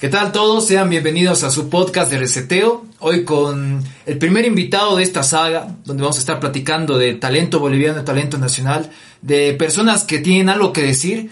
[0.00, 0.66] ¿Qué tal todos?
[0.66, 2.86] Sean bienvenidos a su podcast de Reseteo.
[3.00, 7.60] Hoy con el primer invitado de esta saga, donde vamos a estar platicando de talento
[7.60, 8.90] boliviano, talento nacional,
[9.20, 11.30] de personas que tienen algo que decir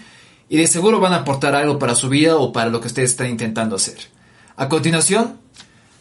[0.49, 3.09] y de seguro van a aportar algo para su vida o para lo que ustedes
[3.09, 3.97] están intentando hacer.
[4.55, 5.39] A continuación,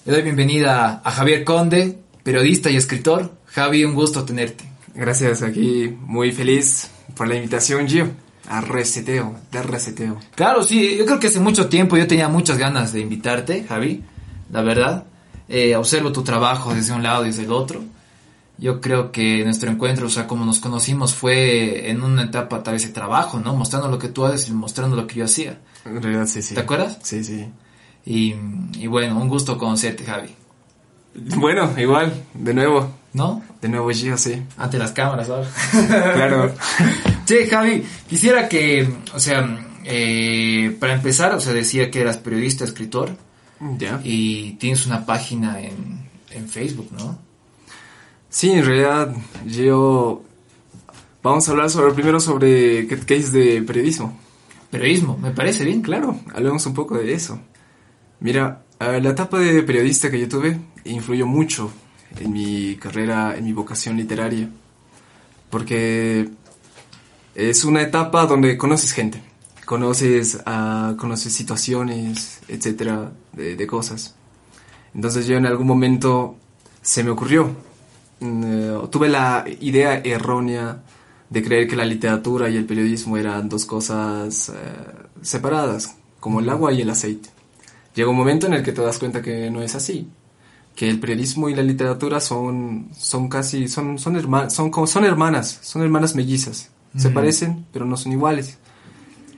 [0.04, 3.32] le doy bienvenida a Javier Conde, periodista y escritor.
[3.46, 4.64] Javi, un gusto tenerte.
[4.94, 10.18] Gracias, aquí muy feliz por la invitación, Gio a reseteo, de reseteo.
[10.34, 14.02] Claro, sí, yo creo que hace mucho tiempo yo tenía muchas ganas de invitarte, Javi,
[14.50, 15.04] la verdad.
[15.48, 17.82] Eh, observo tu trabajo desde un lado y desde el otro.
[18.56, 22.74] Yo creo que nuestro encuentro, o sea, como nos conocimos, fue en una etapa tal
[22.74, 23.54] vez de trabajo, ¿no?
[23.54, 25.58] Mostrando lo que tú haces y mostrando lo que yo hacía.
[25.84, 26.54] En realidad, sí, sí.
[26.54, 26.98] ¿Te acuerdas?
[27.02, 27.46] Sí, sí.
[28.04, 28.34] Y,
[28.78, 30.34] y bueno, un gusto conocerte, Javi.
[31.36, 32.90] Bueno, igual, de nuevo.
[33.12, 33.42] ¿No?
[33.60, 34.42] De nuevo Gio, sí.
[34.56, 35.48] Ante las cámaras, ahora.
[36.14, 36.52] claro.
[37.28, 39.46] Sí, Javi, quisiera que, o sea,
[39.84, 43.14] eh, para empezar, o sea, decía que eras periodista, escritor.
[43.76, 44.00] Ya.
[44.02, 47.18] Y tienes una página en, en Facebook, ¿no?
[48.30, 50.24] Sí, en realidad, yo...
[51.22, 54.18] Vamos a hablar sobre primero sobre qué, qué es de periodismo.
[54.70, 55.82] Periodismo, me parece bien.
[55.82, 57.38] Claro, hablemos un poco de eso.
[58.20, 61.70] Mira, la etapa de periodista que yo tuve influyó mucho
[62.18, 64.48] en mi carrera, en mi vocación literaria.
[65.50, 66.28] Porque
[67.38, 69.22] es una etapa donde conoces gente,
[69.64, 74.16] conoces, uh, conoces situaciones, etcétera, de, cosas.
[74.92, 76.34] Entonces yo en algún momento
[76.82, 77.54] se me ocurrió,
[78.22, 80.82] uh, tuve la idea errónea
[81.30, 86.48] de creer que la literatura y el periodismo eran dos cosas uh, separadas, como el
[86.48, 87.30] agua y el aceite.
[87.94, 90.08] Llega un momento en el que te das cuenta que no es así,
[90.74, 95.60] que el periodismo y la literatura son, son casi, son, son, herma, son, son hermanas,
[95.62, 96.72] son hermanas mellizas.
[96.96, 98.58] Se parecen, pero no son iguales.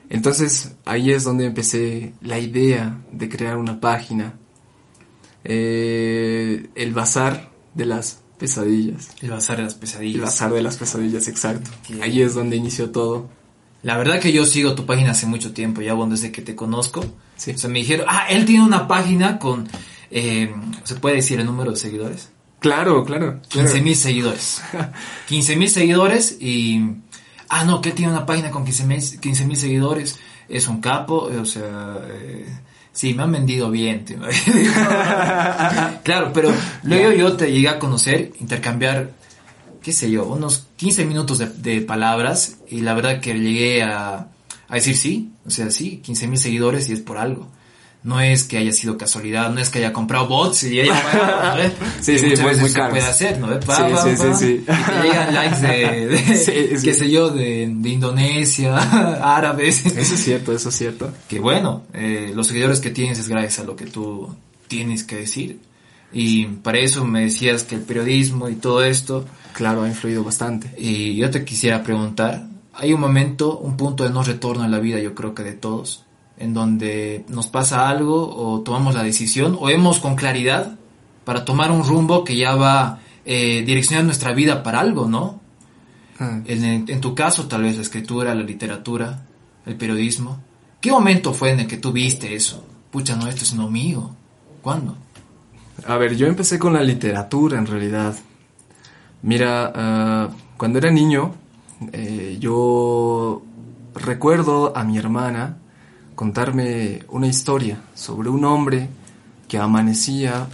[0.09, 4.33] Entonces ahí es donde empecé la idea de crear una página.
[5.43, 9.09] Eh, el bazar de las pesadillas.
[9.21, 10.15] El bazar de las pesadillas.
[10.15, 11.69] El bazar de las pesadillas, exacto.
[11.83, 12.01] Okay.
[12.01, 13.29] Ahí es donde inició todo.
[13.83, 16.55] La verdad que yo sigo tu página hace mucho tiempo, ya bueno, desde que te
[16.55, 17.03] conozco.
[17.37, 17.51] Sí.
[17.51, 19.67] O sea, me dijeron, ah, él tiene una página con,
[20.11, 20.53] eh,
[20.83, 22.31] ¿se puede decir el número de seguidores?
[22.59, 23.41] Claro, claro.
[23.47, 24.61] 15 mil seguidores.
[25.27, 26.81] 15 mil seguidores y
[27.51, 30.17] ah, no, que él tiene una página con 15 mil seguidores,
[30.47, 32.45] es un capo, o sea, eh,
[32.93, 34.05] sí, me han vendido bien.
[36.03, 36.51] Claro, pero
[36.83, 39.11] luego yo te llegué a conocer, intercambiar,
[39.83, 44.27] qué sé yo, unos 15 minutos de, de palabras y la verdad que llegué a,
[44.67, 47.47] a, decir sí, o sea, sí, 15 mil seguidores y es por algo.
[48.03, 50.93] No es que haya sido casualidad, no es que haya comprado bots y ella
[51.53, 52.03] bueno, ¿no?
[52.03, 52.89] Sí, sí, muchas muy, caro.
[52.89, 53.59] puede hacer, ¿no?
[53.59, 54.65] Pa, sí, pa, sí, pa, sí, sí.
[54.67, 56.85] Y te llegan likes de, de Sí, sí.
[56.85, 58.75] qué sé yo, de, de Indonesia,
[59.37, 59.85] árabes.
[59.85, 61.13] Eso es cierto, eso es cierto.
[61.29, 64.35] Que bueno, eh, los seguidores que tienes es gracias a lo que tú
[64.67, 65.59] tienes que decir.
[66.13, 69.25] Y para eso me decías que el periodismo y todo esto.
[69.53, 70.73] Claro, ha influido bastante.
[70.77, 74.79] Y yo te quisiera preguntar, hay un momento, un punto de no retorno en la
[74.79, 76.03] vida, yo creo que de todos,
[76.41, 80.77] en donde nos pasa algo o tomamos la decisión o hemos con claridad
[81.23, 85.39] para tomar un rumbo que ya va eh, direccionando nuestra vida para algo, ¿no?
[86.19, 86.41] Ah.
[86.45, 89.25] En, en, tu caso, tal vez la escritura, la literatura,
[89.65, 90.39] el periodismo.
[90.79, 92.65] ¿Qué momento fue en el que tú viste eso?
[92.89, 94.15] Pucha, no, esto es no mío.
[94.61, 94.97] ¿Cuándo?
[95.85, 98.15] A ver, yo empecé con la literatura en realidad.
[99.21, 101.35] Mira, uh, cuando era niño,
[101.91, 103.41] eh, yo
[103.95, 105.57] recuerdo a mi hermana
[106.15, 108.89] contarme una historia sobre un hombre
[109.47, 110.47] que amanecía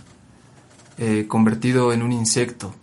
[0.98, 2.74] eh, convertido en un insecto.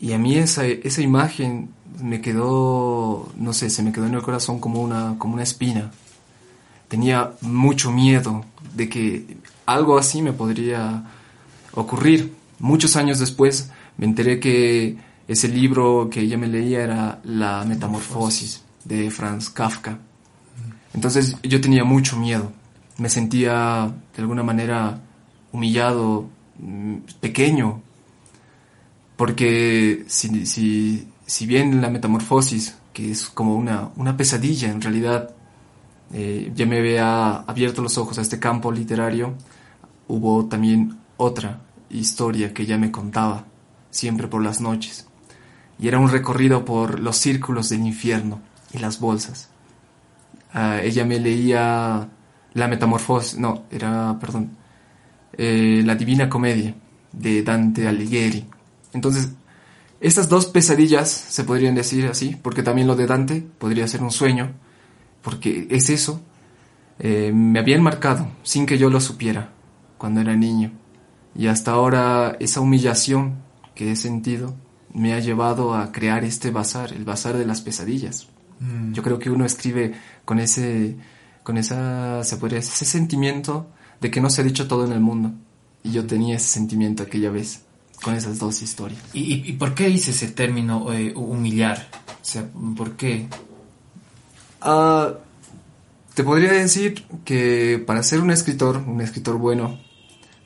[0.00, 1.70] Y a mí esa, esa imagen
[2.00, 5.90] me quedó, no sé, se me quedó en el corazón como una, como una espina.
[6.88, 8.44] Tenía mucho miedo
[8.74, 11.04] de que algo así me podría
[11.72, 12.34] ocurrir.
[12.58, 18.62] Muchos años después me enteré que ese libro que ella me leía era La Metamorfosis
[18.84, 19.98] de Franz Kafka.
[20.94, 22.52] Entonces yo tenía mucho miedo,
[22.98, 25.00] me sentía de alguna manera
[25.52, 26.28] humillado,
[27.20, 27.82] pequeño,
[29.16, 35.34] porque si, bien la metamorfosis, que es como una, una pesadilla en realidad,
[36.12, 39.34] eh, ya me había abierto los ojos a este campo literario,
[40.06, 43.46] hubo también otra historia que ella me contaba,
[43.90, 45.06] siempre por las noches,
[45.78, 48.40] y era un recorrido por los círculos del infierno
[48.72, 49.53] y las bolsas.
[50.54, 52.08] Uh, ella me leía
[52.54, 54.56] La Metamorfosis, no, era, perdón,
[55.32, 56.74] eh, La Divina Comedia
[57.12, 58.46] de Dante Alighieri.
[58.92, 59.30] Entonces,
[60.00, 64.10] estas dos pesadillas se podrían decir así, porque también lo de Dante podría ser un
[64.12, 64.52] sueño,
[65.22, 66.20] porque es eso.
[66.98, 69.50] eh, me habían marcado sin que yo lo supiera
[69.98, 70.72] cuando era niño.
[71.34, 73.42] Y hasta ahora esa humillación
[73.74, 74.54] que he sentido
[74.92, 78.28] me ha llevado a crear este bazar, el bazar de las pesadillas.
[78.64, 78.92] Mm.
[78.92, 79.94] Yo creo que uno escribe
[80.24, 80.96] con ese,
[81.42, 83.68] con esa, se podría ese sentimiento
[84.00, 85.32] de que no se ha dicho todo en el mundo.
[85.82, 87.62] Y yo tenía ese sentimiento aquella vez
[88.02, 89.00] con esas dos historias.
[89.12, 91.88] ¿Y, por qué dice ese término eh, humillar?
[92.08, 92.46] O sea,
[92.76, 93.26] ¿por qué?
[94.60, 95.12] Ah,
[96.14, 99.78] te podría decir que para ser un escritor, un escritor bueno,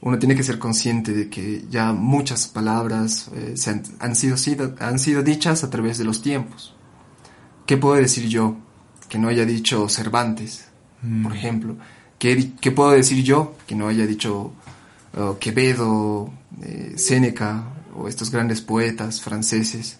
[0.01, 4.37] uno tiene que ser consciente de que ya muchas palabras eh, se han, sido,
[4.79, 6.75] han sido dichas a través de los tiempos.
[7.69, 8.57] ¿Qué puedo decir yo
[9.11, 10.69] que no haya dicho Cervantes,
[11.03, 11.23] mm.
[11.23, 11.77] por ejemplo?
[12.19, 14.55] ¿Qué, ¿Qué, puedo decir yo que no haya dicho
[15.15, 16.33] uh, Quevedo,
[16.63, 19.99] eh, Séneca o estos grandes poetas franceses?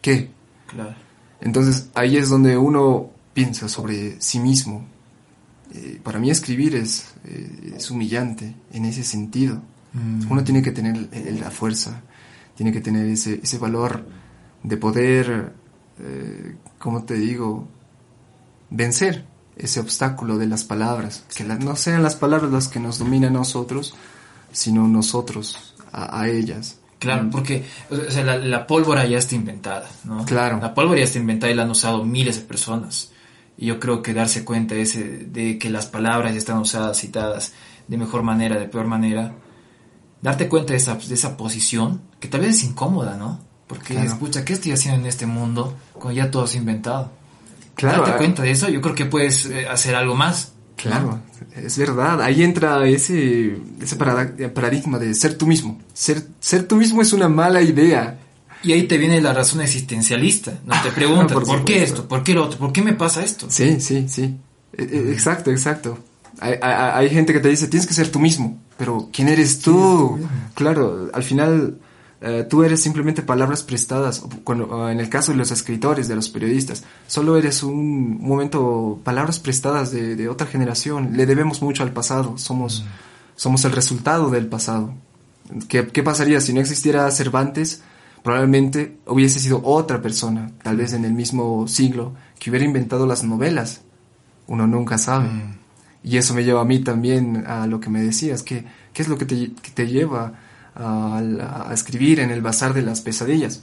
[0.00, 0.30] ¿Qué?
[0.66, 0.94] Claro.
[1.42, 4.86] Entonces ahí es donde uno piensa sobre sí mismo,
[5.74, 9.60] eh, para mí escribir es, eh, es, humillante en ese sentido.
[9.92, 10.32] Mm.
[10.32, 12.00] Uno tiene que tener la fuerza,
[12.54, 14.06] tiene que tener ese, ese valor
[14.62, 15.52] de poder,
[15.98, 17.66] eh, como te digo,
[18.68, 19.24] vencer
[19.56, 21.24] ese obstáculo de las palabras.
[21.34, 23.94] Que no sean las palabras las que nos dominan a nosotros,
[24.52, 26.78] sino nosotros a, ellas.
[26.98, 27.30] Claro, mm.
[27.30, 30.26] porque la, la, pólvora ya está inventada, ¿no?
[30.26, 30.58] Claro.
[30.60, 33.12] La pólvora ya está inventada y la han usado miles de personas.
[33.56, 37.54] Y yo creo que darse cuenta ese, de que las palabras están usadas, citadas
[37.88, 39.32] de mejor manera, de peor manera,
[40.20, 43.53] darte cuenta de esa, de esa posición, que tal vez es incómoda, ¿no?
[43.74, 47.10] Porque, escucha, ¿qué estoy haciendo en este mundo cuando ya todo es inventado?
[47.74, 47.98] Claro.
[47.98, 50.52] Darte ah, cuenta de eso, yo creo que puedes eh, hacer algo más.
[50.76, 51.20] Claro,
[51.56, 52.20] es verdad.
[52.22, 55.80] Ahí entra ese, ese paradigma de ser tú mismo.
[55.92, 58.18] Ser, ser tú mismo es una mala idea.
[58.62, 60.58] Y ahí te viene la razón existencialista.
[60.64, 62.06] No te preguntas, ¿por, qué esto?
[62.06, 62.58] ¿Por qué lo otro?
[62.58, 63.46] ¿Por qué me pasa esto?
[63.50, 64.36] Sí, sí, sí.
[64.76, 65.98] E, e, exacto, exacto.
[66.40, 68.58] Hay, gente que te dice, tienes que ser tú mismo.
[68.76, 70.18] Pero, ¿quién eres tú?
[70.54, 71.78] Claro, al final
[72.24, 74.22] eh, tú eres simplemente palabras prestadas.
[74.44, 79.38] Cuando, en el caso de los escritores, de los periodistas, solo eres un momento, palabras
[79.38, 81.16] prestadas de, otra generación.
[81.16, 82.38] Le debemos mucho al pasado.
[82.38, 82.86] Somos, mm.
[83.36, 84.94] somos el resultado del pasado.
[85.68, 87.82] ¿Qué, ¿Qué pasaría si no existiera Cervantes?
[88.24, 93.22] probablemente hubiese sido otra persona, tal vez en el mismo siglo, que hubiera inventado las
[93.22, 93.82] novelas.
[94.46, 95.28] Uno nunca sabe.
[95.28, 95.58] Mm.
[96.04, 99.08] Y eso me lleva a mí también a lo que me decías, que, ¿qué es
[99.08, 100.32] lo que te, lleva
[100.74, 103.62] a, escribir en el bazar de las pesadillas?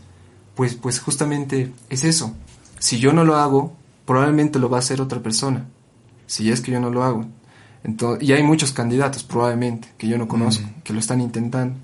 [0.56, 2.36] Pues, pues justamente es eso.
[2.80, 3.76] Si yo no lo hago,
[4.06, 5.66] probablemente lo va a hacer otra persona.
[6.28, 7.26] Si es que yo no lo hago.
[7.84, 10.82] Entonces, y hay muchos candidatos probablemente que yo no conozco, mm.
[10.84, 11.76] que lo están intentando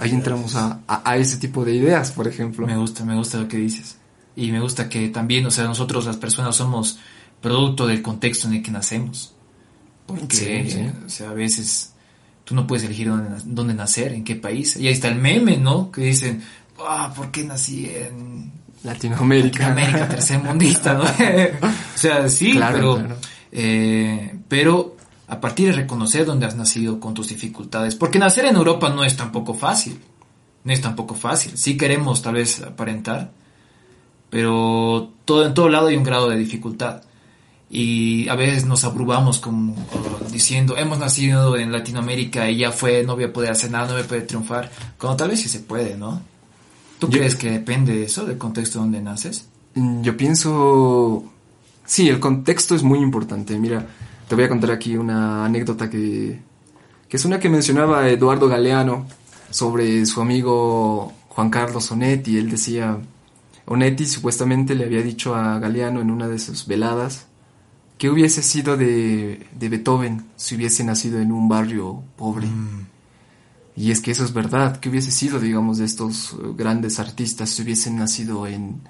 [0.00, 2.66] ahí entramos a, a, ese tipo de ideas, por ejemplo.
[2.66, 3.96] Me gusta, me gusta lo que dices.
[4.34, 6.98] Y me gusta que también, o sea, nosotros las personas somos
[7.42, 9.34] producto del contexto en el que nacemos.
[10.06, 11.89] Porque, o sea, a veces
[12.50, 13.08] tú no puedes elegir
[13.44, 14.76] dónde, nacer, en qué país.
[14.76, 15.92] Y ahí está el meme, ¿no?
[15.92, 16.42] Que dicen,
[16.80, 18.50] ah, ¿por qué nací en
[18.82, 19.68] Latinoamérica?
[19.68, 21.04] Latinoamérica, tercermundista, ¿no?
[21.04, 23.06] o sea, sí, pero,
[23.52, 24.96] Eh, pero
[25.28, 27.94] a partir de reconocer dónde has nacido con tus dificultades.
[27.94, 30.00] Porque nacer en Europa no es tampoco fácil.
[30.64, 31.56] No es tampoco fácil.
[31.56, 33.30] Sí queremos tal vez aparentar,
[34.28, 37.04] pero todo, en todo lado hay un grado de dificultad.
[37.72, 39.76] Y a veces nos abrumamos como
[40.32, 43.92] diciendo, hemos nacido en Latinoamérica y ya fue, no voy a poder hacer nada, no
[43.92, 44.72] voy a poder triunfar.
[44.98, 46.20] Cuando tal vez sí se puede, ¿no?
[46.98, 49.46] ¿Tú crees que depende de eso, del contexto donde naces?
[50.02, 51.24] Yo pienso...
[51.86, 53.56] Sí, el contexto es muy importante.
[53.56, 53.86] Mira,
[54.28, 56.40] te voy a contar aquí una anécdota que,
[57.08, 59.06] que es una que mencionaba Eduardo Galeano
[59.50, 62.36] sobre su amigo Juan Carlos Onetti.
[62.36, 62.98] Él decía,
[63.66, 67.29] Onetti supuestamente le había dicho a Galeano en una de sus veladas
[68.00, 72.46] que hubiese sido de, de Beethoven si hubiese nacido en un barrio pobre.
[72.46, 72.86] Mm.
[73.76, 77.60] Y es que eso es verdad, que hubiese sido, digamos, de estos grandes artistas si
[77.60, 78.80] hubiesen nacido en,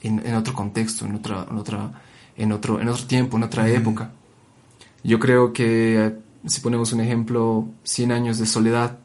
[0.00, 2.02] en, otro contexto, en, otra, en, otra,
[2.36, 4.12] en, otro, en otro tiempo, en otra época.
[5.02, 6.14] Yo creo que
[6.46, 9.00] si ponemos un ejemplo, Cien años de soledad,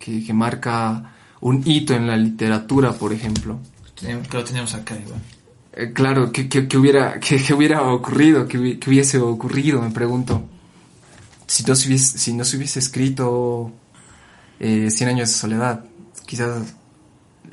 [0.00, 3.60] que, marca un hito en la literatura, por ejemplo.
[3.94, 5.20] Que lo tenemos acá igual.
[5.76, 8.48] Eh, claro, ¿qué, hubiera, que, hubiera ocurrido?
[8.48, 9.82] ¿Qué, hubiese ocurrido?
[9.82, 10.42] Me pregunto.
[11.46, 13.70] Si no se hubiese, si no se hubiese escrito
[14.58, 15.84] eh, Cien años de soledad,
[16.26, 16.74] quizás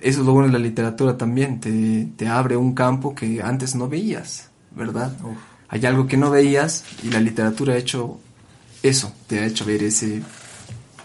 [0.01, 3.75] eso es lo bueno de la literatura también, te, te abre un campo que antes
[3.75, 5.15] no veías, ¿verdad?
[5.69, 8.19] hay algo que no veías y la literatura ha hecho
[8.83, 10.21] eso, te ha hecho ver ese,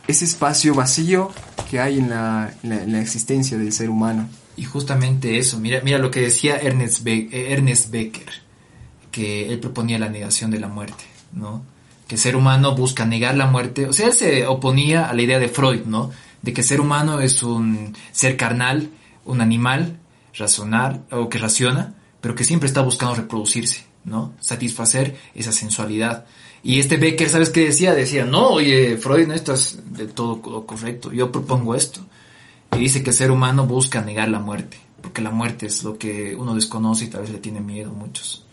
[0.07, 1.31] ese espacio vacío
[1.71, 2.53] que hay en la,
[3.01, 4.29] existencia del ser humano.
[4.59, 8.29] Y justamente eso, mira, mira lo que decía Ernest, eh, Ernest Becker,
[9.11, 11.05] que él proponía la negación de la muerte.
[11.33, 11.63] ¿no?
[12.07, 13.87] Que el ser humano busca negar la muerte.
[13.87, 16.11] O sea, él se oponía a la idea de Freud, ¿no?
[16.43, 18.91] De que el ser humano es un ser carnal,
[19.25, 19.99] un animal,
[20.35, 24.33] razonar, o que raciona, pero que siempre está buscando reproducirse, ¿no?
[24.41, 26.25] Satisfacer esa sensualidad.
[26.63, 27.95] Y este Becker, ¿sabes qué decía?
[27.95, 32.01] Decía, no, oye, Freud, no estás del todo correcto, yo propongo esto.
[32.73, 35.99] Y dice que el ser humano busca negar la muerte, porque la muerte es lo
[35.99, 38.47] que uno desconoce y tal vez le tiene miedo a muchos,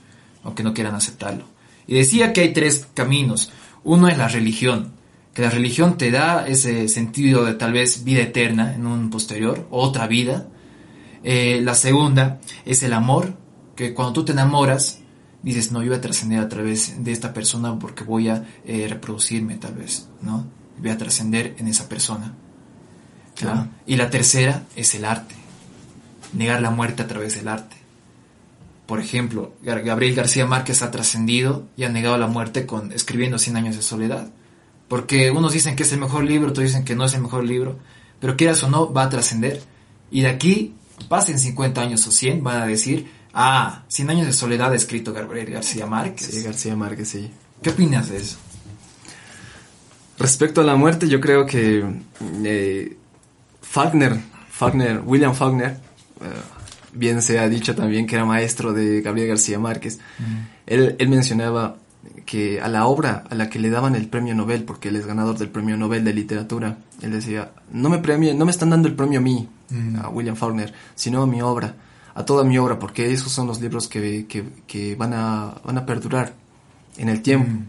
[0.43, 1.45] aunque no quieran aceptarlo.
[1.87, 3.51] Y decía que hay tres caminos.
[3.83, 4.93] Uno es la religión,
[5.33, 9.67] que la religión te da ese sentido de tal vez vida eterna en un posterior,
[9.69, 10.47] otra vida.
[11.23, 13.35] Eh, la segunda es el amor,
[13.75, 15.01] que cuando tú te enamoras,
[15.43, 18.87] dices, no, yo voy a trascender a través de esta persona porque voy a eh,
[18.89, 20.47] reproducirme tal vez, ¿no?
[20.79, 22.33] Voy a trascender en esa persona.
[23.35, 23.67] Claro.
[23.85, 25.35] Y la tercera es el arte,
[26.33, 27.75] negar la muerte a través del arte.
[28.85, 33.57] Por ejemplo, Gabriel García Márquez ha trascendido y ha negado la muerte con escribiendo Cien
[33.57, 34.29] años de soledad.
[34.87, 37.43] Porque unos dicen que es el mejor libro, otros dicen que no es el mejor
[37.43, 37.79] libro,
[38.19, 39.61] pero quieras o no, va a trascender.
[40.11, 40.75] Y de aquí,
[41.09, 45.51] pasen 50 años o 100, van a decir, Ah, Cien años de soledad escrito Gabriel
[45.51, 46.27] García Márquez.
[46.27, 47.29] Sí, García Márquez, sí.
[47.61, 48.37] ¿Qué opinas de eso?
[50.17, 51.83] Respecto a la muerte, yo creo que
[52.45, 52.97] eh,
[53.69, 54.19] Faulkner,
[54.49, 55.71] Faulkner, William Faulkner,
[56.21, 56.41] eh,
[56.93, 59.99] bien se ha dicho también que era maestro de Gabriel García Márquez,
[60.65, 61.77] él, él, mencionaba
[62.25, 65.05] que a la obra a la que le daban el premio Nobel, porque él es
[65.05, 68.87] ganador del premio Nobel de literatura, él decía, no me premien, no me están dando
[68.87, 69.49] el premio a mí,
[70.01, 71.75] a William Faulkner, sino a mi obra
[72.15, 74.25] a toda mi obra, porque esos son los libros que,
[74.65, 76.33] que, van, a, van a perdurar
[76.97, 77.49] en el tiempo.
[77.49, 77.65] Mm.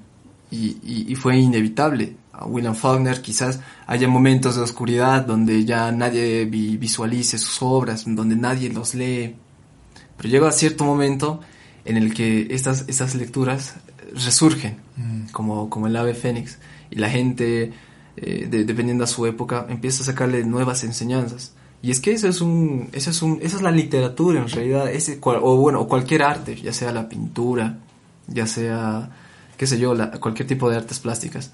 [0.53, 2.17] Y, y, fue inevitable.
[2.38, 8.37] A William Faulkner quizás haya momentos de oscuridad donde ya nadie visualice sus obras, donde
[8.37, 9.35] nadie los lee.
[10.16, 11.40] Pero llega cierto momento
[11.87, 13.76] en el que estas, estas lecturas
[14.12, 15.31] resurgen, mm.
[15.33, 16.59] como, como el ave fénix,
[16.90, 17.73] y la gente,
[18.16, 21.55] eh, dependiendo de su época, empieza a sacarle nuevas enseñanzas.
[21.83, 24.90] Y es que eso es un, eso es un, esa es la literatura en realidad,
[24.90, 27.78] ese, o bueno, cualquier arte, ya sea la pintura,
[28.26, 29.11] ya sea,
[29.57, 31.52] qué sé yo, cualquier tipo de artes plásticas.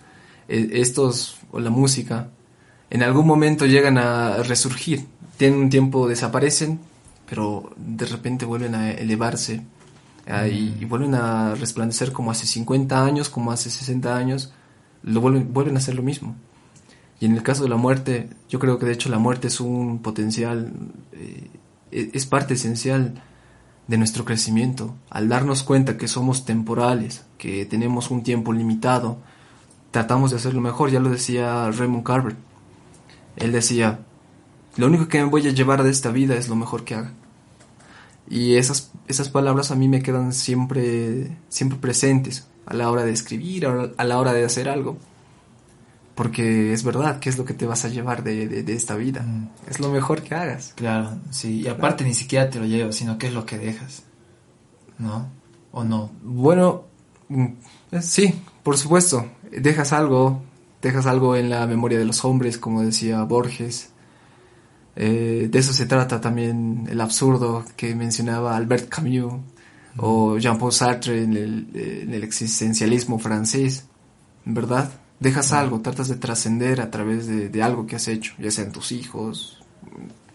[0.48, 2.28] E, estos, o la música,
[2.90, 5.06] en algún momento llegan a resurgir,
[5.36, 6.80] tienen un tiempo, desaparecen,
[7.28, 9.62] pero de repente vuelven a elevarse
[10.50, 14.52] y, vuelven a resplandecer como hace 50 años, como hace 60 años,
[15.02, 16.36] lo vuelven, vuelven a hacer lo mismo.
[17.18, 19.60] Y en el caso de la muerte, yo creo que de hecho la muerte es
[19.60, 20.72] un potencial,
[21.12, 21.50] eh,
[21.90, 23.22] e-, es parte esencial
[23.86, 24.94] de nuestro crecimiento.
[25.08, 29.18] Al darnos cuenta que somos temporales, que tenemos un tiempo limitado,
[29.92, 30.90] tratamos de hacerlo mejor.
[30.90, 32.34] Ya lo decía Raymond Carver.
[33.36, 34.00] Él decía,
[34.76, 37.12] lo único que me voy a llevar de esta vida es lo mejor que haga.
[38.28, 43.12] Y esas, esas palabras a mí me quedan siempre, siempre presentes a la hora de
[43.12, 44.98] escribir, a la hora de hacer algo
[46.14, 49.22] porque es verdad, ¿qué es lo que te vas a llevar de, de, esta vida?
[49.22, 49.48] Mm.
[49.68, 50.72] Es lo mejor que hagas.
[50.76, 54.02] Claro, sí, y aparte ni siquiera te lo llevas, sino qué es lo que dejas,
[54.98, 55.28] ¿no?
[55.72, 56.10] ¿O no?
[56.22, 56.84] Bueno,
[57.28, 57.46] mm,
[58.00, 60.42] sí, por supuesto, dejas algo,
[60.80, 63.90] dejas algo en la memoria de los hombres, como decía Borges.
[64.96, 69.40] Eh, de eso se trata también el absurdo que mencionaba Albert Camus
[69.96, 73.84] o Jean-Paul Sartre en el, en el existencialismo francés,
[74.44, 74.90] ¿verdad?
[75.22, 78.90] dejas algo, tratas de trascender a través de, algo que has hecho, ya sean tus
[78.90, 79.62] hijos,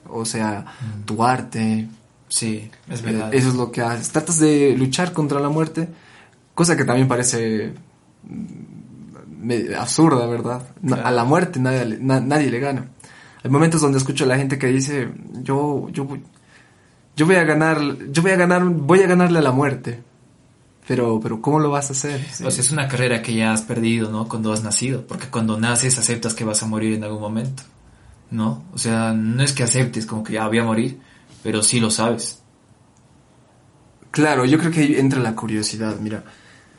[0.08, 0.66] o sea,
[1.06, 1.88] tu arte.
[2.30, 3.34] Sí, es verdad.
[3.34, 4.10] Eso es lo que haces.
[4.10, 5.88] Tratas de luchar contra la muerte,
[6.56, 7.74] cosa que también parece
[8.24, 8.67] mm,
[9.78, 10.68] absurda, ¿verdad?
[11.04, 12.90] A la muerte nadie, nadie le gana.
[13.44, 15.10] Hay momentos donde escucho a la gente que dice,
[15.42, 16.08] yo, yo,
[17.16, 17.80] yo voy a ganar,
[18.12, 20.02] yo voy a ganar, voy a ganarle a la muerte.
[20.88, 22.26] Pero, pero ¿cómo lo vas a hacer?
[22.46, 24.28] O sea, es una carrera que ya has perdido, ¿no?
[24.30, 27.64] Cuando has nacido, porque cuando naces aceptas que vas a morir en algún momento,
[28.32, 28.64] ¿no?
[28.74, 31.00] O sea, no es que aceptes como que ya voy a morir,
[31.44, 32.42] pero sí lo sabes.
[34.12, 36.00] Claro, yo creo que ahí entra la curiosidad.
[36.00, 36.24] Mira,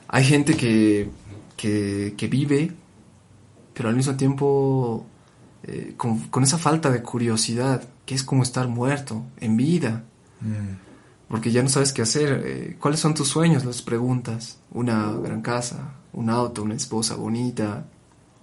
[0.09, 1.11] hay gente que,
[1.59, 2.73] que, que vive,
[3.75, 5.05] pero al mismo tiempo
[5.65, 10.05] eh, con, con, esa falta de curiosidad, que es como estar muerto, en vida.
[10.41, 10.89] Mm
[11.29, 12.43] porque ya no sabes qué hacer.
[12.45, 13.65] Eh, ¿Cuáles son tus sueños?
[13.65, 14.59] Las preguntas.
[14.73, 17.87] Una gran casa, un auto, una esposa bonita,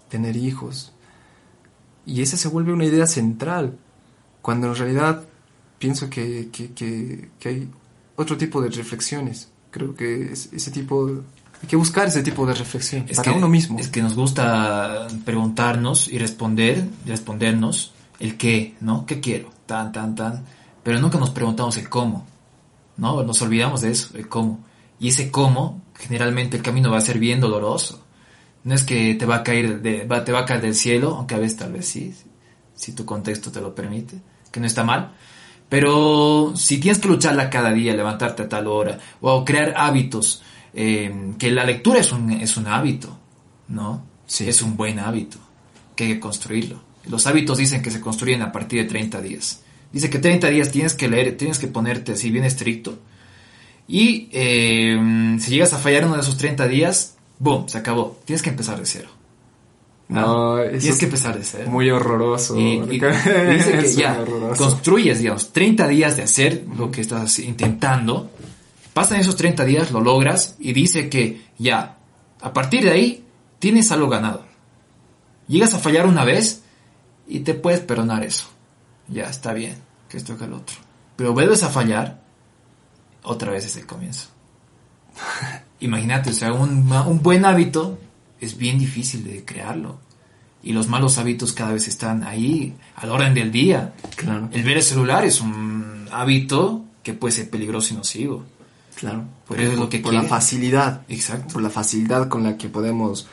[0.10, 0.94] tener hijos.
[2.06, 3.80] Y esa se vuelve una idea central,
[4.42, 5.26] cuando en realidad
[5.80, 7.70] pienso que, que, hay
[8.16, 9.50] otro tipo de reflexiones.
[9.72, 11.24] Creo que ese tipo...
[11.66, 13.80] Hay que buscar ese tipo de reflexión para uno mismo.
[13.80, 19.08] Es que nos gusta preguntarnos y responder, respondernos el qué, ¿no?
[19.08, 19.50] ¿Qué quiero?
[19.66, 20.46] Tan, tan, tan.
[20.84, 22.28] Pero nunca nos preguntamos el cómo.
[22.98, 23.24] ¿no?
[23.24, 24.60] Nos olvidamos de eso, el cómo.
[25.00, 28.06] Y ese cómo generalmente el camino va a ser bien doloroso.
[28.64, 31.16] No es que te va a caer, de, va, te va a caer del cielo,
[31.18, 32.14] aunque a veces tal vez sí,
[32.76, 34.20] si tu contexto te lo permite,
[34.52, 35.14] que no está mal.
[35.68, 40.44] Pero si tienes que lucharla cada día, levantarte a tal hora, o crear hábitos,
[40.76, 43.18] eh, que la lectura es un, es un hábito,
[43.70, 44.04] ¿no?
[44.28, 44.48] Sí.
[44.50, 45.38] Es un buen hábito,
[45.96, 46.82] que hay que construirlo.
[47.08, 49.62] Los hábitos dicen que se construyen a partir de 30 días.
[49.92, 52.98] Dice que 30 días tienes que leer, tienes que ponerte así bien estricto.
[53.88, 58.20] Y eh, si llegas a fallar uno de esos 30 días, boom, se acabó.
[58.26, 59.10] Tienes que empezar de cero.
[60.08, 61.70] No, eso Tienes es que empezar de cero.
[61.70, 62.60] muy horroroso.
[62.60, 64.64] Y, y dice que ya horroroso.
[64.64, 68.32] construyes, digamos, 30 días de hacer lo que estás intentando.
[68.96, 71.98] Pasan esos 30 días, lo logras y dice que ya,
[72.40, 73.26] a partir de ahí,
[73.60, 74.46] tienes algo ganado.
[75.50, 76.64] Llegas a fallar una vez
[77.28, 78.46] y te puedes perdonar eso.
[79.10, 79.76] Ya, está bien,
[80.08, 80.78] que esto que el otro.
[81.18, 82.22] Pero vuelves a fallar,
[83.22, 84.30] otra vez es el comienzo.
[85.82, 88.00] Imagínate, o sea, un, un buen hábito
[88.40, 90.00] es bien difícil de crearlo.
[90.64, 93.94] Y los malos hábitos cada vez están ahí, al orden del día.
[94.16, 98.46] Claro, El ver el celular es un hábito que puede ser peligroso y nocivo.
[98.96, 99.26] Claro.
[99.48, 101.02] Por eso es lo que por la facilidad.
[101.10, 101.54] Exacto.
[101.54, 103.28] Por la facilidad con la que podemos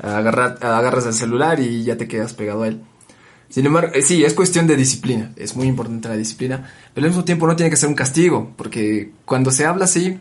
[0.00, 2.80] agarrar, agarras el celular y ya te quedas pegado a él.
[3.50, 5.32] Sin embargo, eh, sí, es cuestión de disciplina.
[5.36, 6.70] Es muy importante la disciplina.
[6.94, 8.52] Pero al mismo tiempo no tiene que ser un castigo.
[8.56, 10.18] Porque cuando se habla así,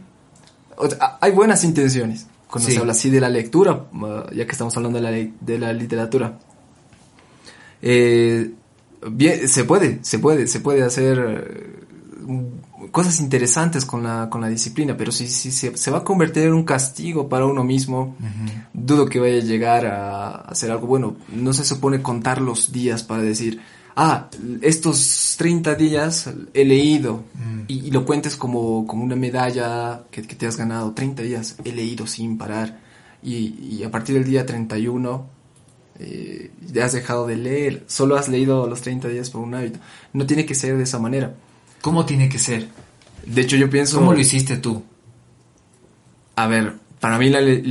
[0.78, 2.28] o sea, hay buenas intenciones.
[2.50, 2.76] Cuando Sí.
[2.76, 3.86] se habla así de la lectura,
[4.34, 6.40] ya que estamos hablando de la, de la literatura.
[7.82, 8.52] Eh,
[9.12, 11.86] bien, se puede, se puede, se puede hacer eh,
[12.92, 16.44] cosas interesantes con la, con la disciplina, pero si, si se, se va a convertir
[16.44, 18.16] en un castigo para uno mismo,
[18.74, 21.16] dudo que vaya a llegar a hacer algo bueno.
[21.30, 23.60] No se supone contar los días para decir,
[23.96, 24.30] ah,
[24.62, 27.62] estos 30 días he leído Mm.
[27.68, 30.94] y, y lo cuentes como, como una medalla que, que te has ganado.
[30.94, 32.80] 30 días he leído sin parar
[33.24, 35.26] y, y a partir del día 31
[36.00, 39.80] eh, ya has dejado de leer, solo has leído los 30 días por un hábito.
[40.14, 41.34] No tiene que ser de esa manera.
[41.82, 42.68] ¿Cómo tiene que ser?
[43.26, 43.98] De hecho, yo pienso...
[44.00, 44.84] ¿Cómo lo hiciste tú?
[46.36, 47.62] A ver, para mí, la, li-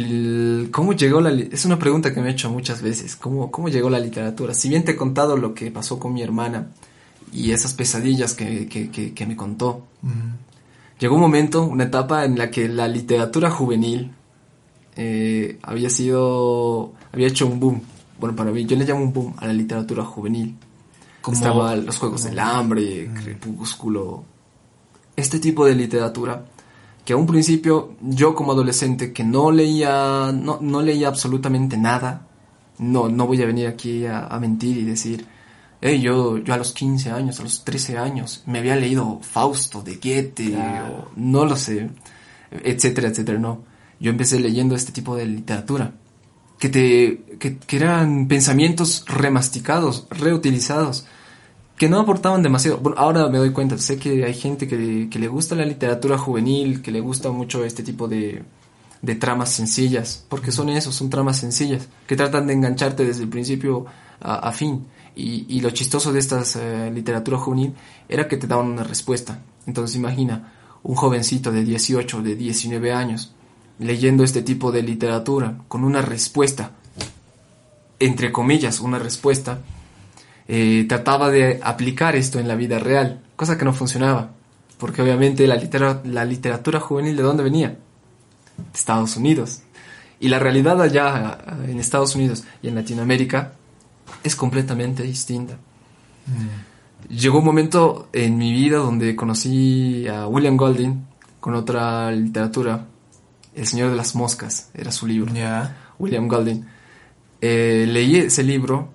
[0.62, 1.30] l- ¿cómo llegó la...
[1.30, 3.16] Es una pregunta que me he hecho muchas veces.
[3.16, 4.54] ¿Cómo, ¿Cómo llegó la literatura?
[4.54, 6.68] Si bien te he contado lo que pasó con mi hermana
[7.32, 9.86] y esas pesadillas que, que, que, que me contó,
[10.98, 14.12] llegó un momento, una etapa en la que la literatura juvenil
[14.96, 16.92] eh, había sido...
[17.12, 17.82] Había hecho un boom.
[18.20, 20.54] Bueno, para mí, yo le llamo un boom a la literatura juvenil.
[21.26, 24.24] Como- Estaban los Juegos del Hambre, Crepúsculo,
[25.16, 26.44] este tipo de literatura
[27.04, 32.26] que a un principio yo como adolescente que no leía no, no leía absolutamente nada
[32.78, 35.26] no no voy a venir aquí a, a mentir y decir
[35.80, 39.82] hey, yo yo a los 15 años a los 13 años me había leído Fausto
[39.82, 40.94] de Goethe Claro.
[40.94, 41.90] o no lo sé
[42.50, 43.62] etcétera etcétera no
[44.00, 45.92] yo empecé leyendo este tipo de literatura
[46.58, 51.06] que te que, que eran pensamientos remasticados reutilizados
[51.76, 52.78] que no aportaban demasiado.
[52.78, 56.16] Bueno, ahora me doy cuenta, sé que hay gente que, que le gusta la literatura
[56.18, 58.42] juvenil, que le gusta mucho este tipo de,
[59.02, 63.28] de tramas sencillas, porque son eso, son tramas sencillas, que tratan de engancharte desde el
[63.28, 63.86] principio
[64.20, 64.86] a, fin.
[65.14, 67.74] Y, y lo chistoso de estas eh, literatura juvenil
[68.08, 69.42] era que te daban una respuesta.
[69.66, 73.32] Entonces imagina, un jovencito de 18, de 19 años,
[73.78, 76.72] leyendo este tipo de literatura, con una respuesta,
[77.98, 79.60] entre comillas, una respuesta,
[80.48, 84.30] eh, trataba de aplicar esto en la vida real, cosa que no funcionaba,
[84.78, 87.68] porque obviamente la, litera- la literatura juvenil de dónde venía?
[87.68, 89.62] De Estados Unidos.
[90.18, 93.52] Y la realidad allá eh, en Estados Unidos y en Latinoamérica
[94.22, 95.56] es completamente distinta.
[97.08, 101.04] Llegó un momento en mi vida donde conocí a William Golding
[101.38, 102.86] con otra literatura,
[103.54, 105.32] El Señor de las Moscas, era su libro.
[105.98, 106.64] William Golding.
[107.40, 108.88] Eh, leí ese libro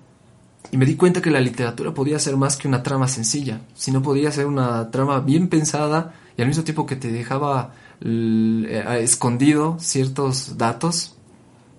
[0.70, 4.02] y me di cuenta que la literatura podía ser más que una trama sencilla, sino
[4.02, 9.76] podía ser una trama bien pensada y al mismo tiempo que te dejaba eh, escondido
[9.80, 11.16] ciertos datos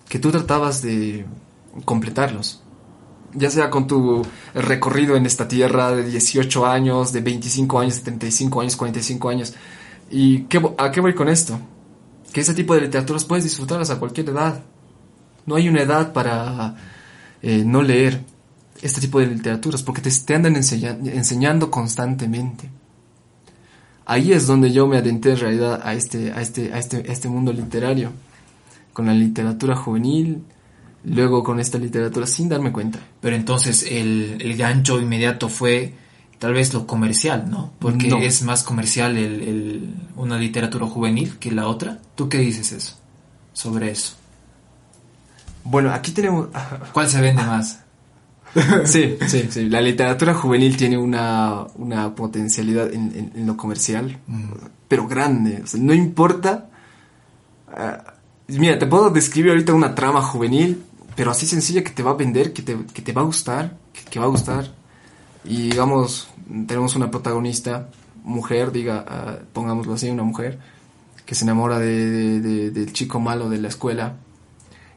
[0.10, 1.26] que tú tratabas de
[1.86, 2.62] completarlos.
[3.34, 4.22] Ya sea con tu
[4.54, 9.54] recorrido en esta tierra de 18 años, de 25 años, de 35 años, 45 años.
[10.12, 11.60] ¿Y qué, a qué voy con esto?
[12.32, 14.62] Que ese tipo de literaturas puedes disfrutarlas a cualquier edad.
[15.48, 16.76] No hay una edad para
[17.42, 18.22] eh, no leer
[18.84, 22.70] este tipo de literaturas porque te, te andan enseña- enseñando constantemente.
[24.06, 27.12] Ahí es donde yo me adentré en realidad a este, a este, a este, a
[27.14, 28.12] este mundo literario,
[28.92, 30.44] con la literatura juvenil,
[31.06, 33.00] luego con esta literatura sin darme cuenta.
[33.22, 35.94] Pero entonces el, el gancho inmediato fue
[36.38, 37.72] tal vez lo comercial, ¿no?
[37.80, 38.18] Porque No.
[38.20, 42.00] es más comercial el, el- una literatura juvenil que la otra.
[42.16, 42.96] ¿Tú qué dices eso?
[43.54, 44.16] sobre eso?
[45.64, 46.48] Bueno, aquí tenemos...
[46.92, 47.80] ¿Cuál se vende más?
[48.86, 49.70] sí, sí, sí.
[49.70, 54.52] La literatura juvenil tiene una, una potencialidad en, en, lo comercial, mm.
[54.88, 55.62] pero grande.
[55.64, 56.70] O sea, no importa.
[57.68, 60.84] Uh, mira, te puedo describir ahorita una trama juvenil,
[61.16, 63.78] pero así sencilla que te va a vender, que te, que te va a gustar,
[63.92, 64.72] que, que, va a gustar.
[65.44, 66.28] Y digamos,
[66.68, 67.90] tenemos una protagonista,
[68.24, 69.06] mujer, diga,
[69.42, 70.60] uh, pongámoslo así, una mujer,
[71.26, 74.18] que se enamora de, de, de, del chico malo de la escuela.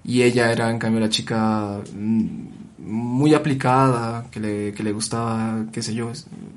[0.05, 2.56] Y ella era, en cambio, la chica mm,
[2.87, 6.13] muy aplicada, que le, que le gustaba, qué sé yo,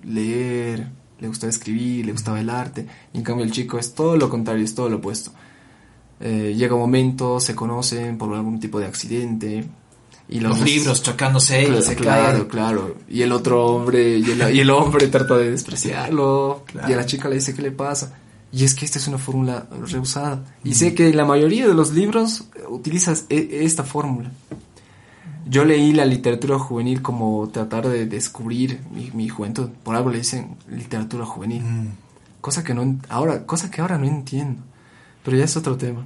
[0.06, 0.88] leer,
[1.20, 4.30] le gustaba escribir, le gustaba el arte, y en cambio el chico es todo lo
[4.30, 5.32] contrario, es todo lo opuesto.
[6.22, 9.66] Eh, llega un momento, se conocen por algún tipo de accidente.
[10.28, 12.96] Y los, libros chocándose claro, se Claro, claro.
[13.10, 16.66] Y el otro hombre, y el, y el hombre trata de despreciarlo.
[16.88, 18.16] Y a la chica le dice qué le pasa.
[18.52, 20.44] Y es que esta es una fórmula rehusada.
[20.64, 24.32] Y sé que la mayoría de los libros utilizas e, esta fórmula.
[25.50, 29.70] Yo leí la literatura juvenil como tratar de descubrir mi, mi juventud.
[29.84, 31.64] Por algo le dicen literatura juvenil.
[31.64, 31.88] Mm.
[32.40, 34.62] Cosa que no ahora, cosa que ahora no entiendo.
[35.24, 36.06] Pero ya es otro tema.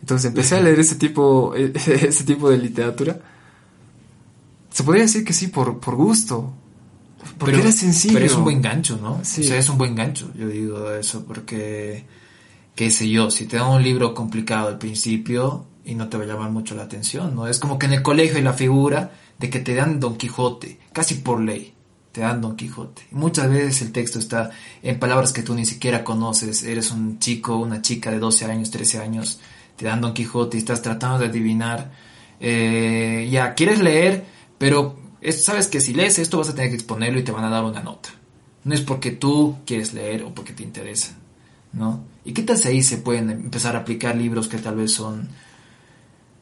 [0.00, 3.18] Entonces empecé a leer ese tipo, ese tipo de literatura.
[4.70, 6.52] Se podría decir que sí por, por gusto.
[7.36, 8.14] Porque pero, era sencillo.
[8.14, 9.20] Pero es un buen gancho, ¿no?
[9.24, 9.40] Sí.
[9.40, 12.04] O sea, es un buen gancho, yo digo eso, porque,
[12.76, 16.24] qué sé yo, si te da un libro complicado al principio, y no te va
[16.24, 17.48] a llamar mucho la atención, ¿no?
[17.48, 20.78] Es como que en el colegio hay la figura de que te dan Don Quijote,
[20.92, 21.72] casi por ley,
[22.12, 23.06] te dan Don Quijote.
[23.12, 24.50] muchas veces el texto está
[24.82, 28.70] en palabras que tú ni siquiera conoces, eres un chico, una chica de 12 años,
[28.70, 29.40] 13 años,
[29.76, 31.90] te dan Don Quijote y estás tratando de adivinar,
[32.38, 34.26] eh, ya, quieres leer,
[34.58, 34.98] pero
[35.32, 37.64] sabes que si lees esto vas a tener que exponerlo y te van a dar
[37.64, 38.10] una nota.
[38.64, 41.16] No es porque tú quieres leer o porque te interesa,
[41.72, 42.04] ¿no?
[42.26, 45.30] ¿Y qué tal si ahí se pueden empezar a aplicar libros que tal vez son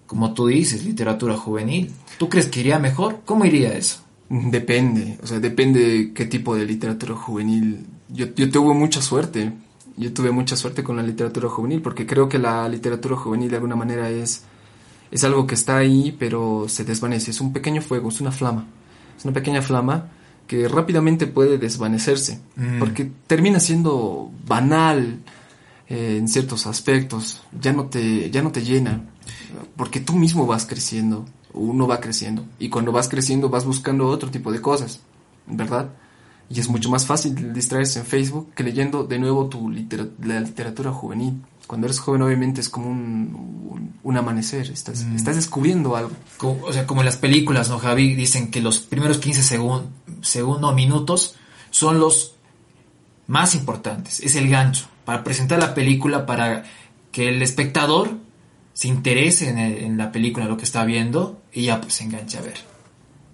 [0.06, 1.92] como tú dices, literatura juvenil.
[2.18, 3.20] ¿Tú crees que iría mejor?
[3.24, 4.00] ¿Cómo iría eso?
[4.28, 7.86] Depende, o sea, depende de qué tipo de literatura juvenil.
[8.08, 9.52] Yo, yo tuve mucha suerte,
[9.96, 13.56] yo tuve mucha suerte con la literatura juvenil, porque creo que la literatura juvenil de
[13.56, 14.42] alguna manera es,
[15.10, 17.30] es algo que está ahí, pero se desvanece.
[17.30, 18.66] Es un pequeño fuego, es una flama.
[19.16, 20.10] Es una pequeña flama
[20.46, 22.78] que rápidamente puede desvanecerse, mm.
[22.78, 25.20] porque termina siendo banal
[25.88, 29.02] eh, en ciertos aspectos, ya no te, ya no te llena
[29.76, 34.30] porque tú mismo vas creciendo, uno va creciendo, y cuando vas creciendo vas buscando otro
[34.30, 35.00] tipo de cosas,
[35.46, 35.90] ¿verdad?
[36.48, 40.92] Y es mucho más fácil distraerse en Facebook que leyendo de nuevo tu la literatura
[40.92, 41.42] juvenil.
[41.66, 45.16] Cuando eres joven obviamente es como un, un, amanecer, estás, mm.
[45.16, 46.12] estás descubriendo algo.
[46.40, 48.14] o sea, como en las películas, ¿no, Javi?
[48.14, 49.88] Dicen que los primeros 15 segundos,
[50.20, 51.34] segundo, minutos
[51.70, 52.36] son los
[53.26, 56.64] más importantes, es el gancho, para presentar la película, para
[57.10, 58.16] que el espectador
[58.76, 62.42] se interese en, la película, lo que está viendo, y ya pues se engancha a
[62.42, 62.58] ver.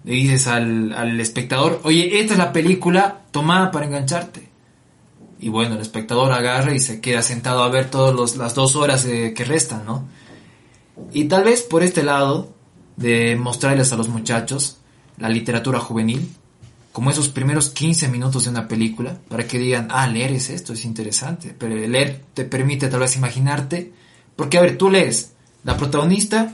[0.05, 4.47] Le dices al, espectador, oye, esta es la película tomada para engancharte.
[5.41, 9.03] Y bueno, el espectador agarra y se queda sentado a ver todas las dos horas
[9.03, 10.07] que restan, ¿no?
[11.11, 12.53] Y tal vez por este lado,
[12.95, 14.77] de mostrarles a los muchachos
[15.17, 16.33] la literatura juvenil,
[16.93, 20.71] como esos primeros 15 minutos de una película, para que digan, ah, leer es esto,
[20.71, 21.53] es interesante.
[21.57, 23.91] Pero leer te permite tal vez imaginarte,
[24.37, 25.32] porque a ver, tú lees,
[25.63, 26.53] la protagonista,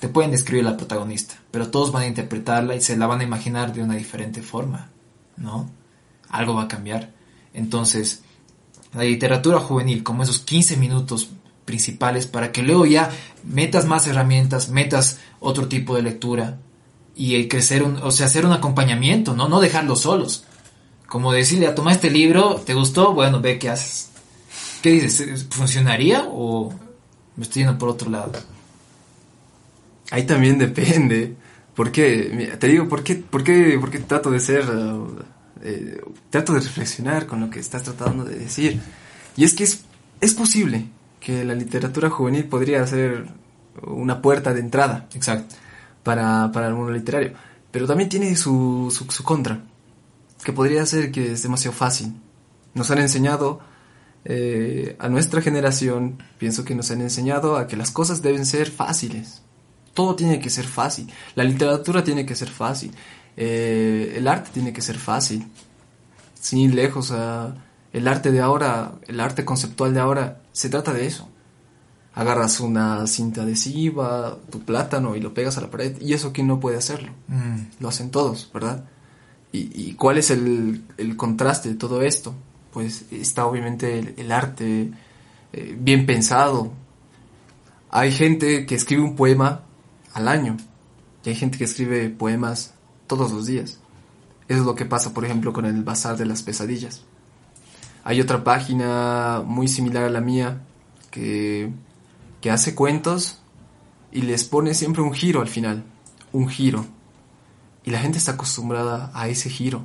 [0.00, 3.24] te pueden describir la protagonista, pero todos van a interpretarla y se la van a
[3.24, 4.90] imaginar de una diferente forma,
[5.36, 5.70] ¿no?
[6.28, 7.10] Algo va a cambiar.
[7.52, 8.22] Entonces,
[8.94, 11.30] la literatura juvenil, como esos 15 minutos
[11.64, 13.10] principales, para que luego ya
[13.44, 16.58] metas más herramientas, metas otro tipo de lectura
[17.14, 19.48] y crecer, un, o sea, hacer un acompañamiento, ¿no?
[19.48, 20.44] No dejarlos solos.
[21.06, 23.12] Como decirle, a toma este libro, ¿te gustó?
[23.12, 24.10] Bueno, ve qué haces.
[24.82, 25.46] ¿Qué dices?
[25.50, 26.72] ¿Funcionaría o
[27.40, 28.32] me estoy yendo por otro lado.
[30.10, 31.34] Ahí también depende.
[31.74, 32.54] ¿Por qué?
[32.60, 34.66] te digo, ¿por qué, por qué, por qué trato de ser...
[35.62, 38.78] Eh, trato de reflexionar con lo que estás tratando de decir.
[39.38, 39.84] Y es que es,
[40.20, 43.28] es posible que la literatura juvenil podría ser
[43.86, 45.08] una puerta de entrada.
[45.14, 45.54] Exacto.
[46.02, 47.32] Para, para el mundo literario.
[47.70, 49.62] Pero también tiene su, su, su contra.
[50.44, 52.12] Que podría ser que es demasiado fácil.
[52.74, 53.60] Nos han enseñado
[54.24, 58.70] eh, a nuestra generación pienso que nos han enseñado a que las cosas deben ser
[58.70, 59.42] fáciles.
[59.94, 61.10] Todo tiene que ser fácil.
[61.34, 62.92] La literatura tiene que ser fácil.
[63.36, 65.46] Eh, el arte tiene que ser fácil.
[66.34, 67.12] Sin ir lejos,
[67.92, 71.28] el arte de ahora, el arte conceptual de ahora, se trata de eso.
[72.14, 76.00] Agarras una cinta adhesiva, tu plátano y lo pegas a la pared.
[76.00, 77.12] Y eso quién no puede hacerlo.
[77.28, 77.80] Mm.
[77.80, 78.84] Lo hacen todos, ¿verdad?
[79.52, 82.36] ¿Y, cuál es el, el contraste de todo esto?
[82.72, 84.90] Pues está obviamente el, arte
[85.52, 86.72] eh, bien pensado.
[87.90, 89.62] Hay gente que escribe un poema
[90.12, 90.56] al año
[91.24, 92.74] y hay gente que escribe poemas
[93.06, 93.78] todos los días.
[94.48, 97.02] Eso es lo que pasa, por ejemplo, con el Bazar de las Pesadillas.
[98.04, 100.62] Hay otra página muy similar a la mía
[101.10, 101.72] que,
[102.40, 103.40] que hace cuentos
[104.12, 105.84] y les pone siempre un giro al final.
[106.32, 106.86] Un giro.
[107.84, 109.84] Y la gente está acostumbrada a ese giro.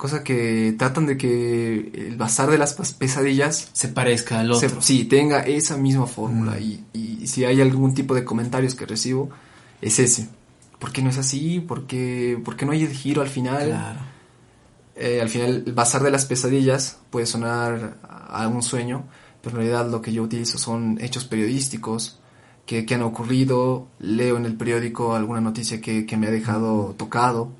[0.00, 4.80] Cosa que tratan de que el bazar de las pesadillas se parezca al otro.
[4.80, 6.52] sí, tenga esa misma fórmula.
[6.52, 6.62] Mm.
[6.62, 9.28] Y, y, si hay algún tipo de comentarios que recibo,
[9.82, 10.30] es ese.
[10.78, 11.60] ¿Por qué no es así?
[11.60, 13.66] ¿Por qué, por qué no hay el giro al final?
[13.66, 14.00] Claro.
[14.96, 19.04] Eh, al final, el bazar de las pesadillas puede sonar a un sueño,
[19.42, 22.20] pero en realidad lo que yo utilizo son hechos periodísticos
[22.64, 23.88] que, que han ocurrido.
[23.98, 27.59] Leo en el periódico alguna noticia que, que me ha dejado tocado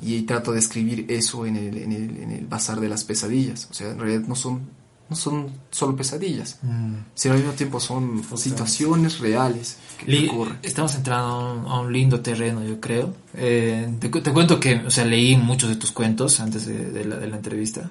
[0.00, 3.68] y trato de escribir eso en el, en el, en el bazar de las pesadillas.
[3.70, 4.68] O sea, en realidad no son,
[5.08, 6.94] no son solo pesadillas, mm.
[7.14, 10.58] sino al mismo tiempo son situaciones reales que ocurren.
[10.62, 13.14] Estamos entrando a un, lindo terreno, yo creo.
[13.34, 17.26] Eh, te, cuento que, o sea, leí muchos de tus cuentos antes de, la, de
[17.28, 17.90] la entrevista.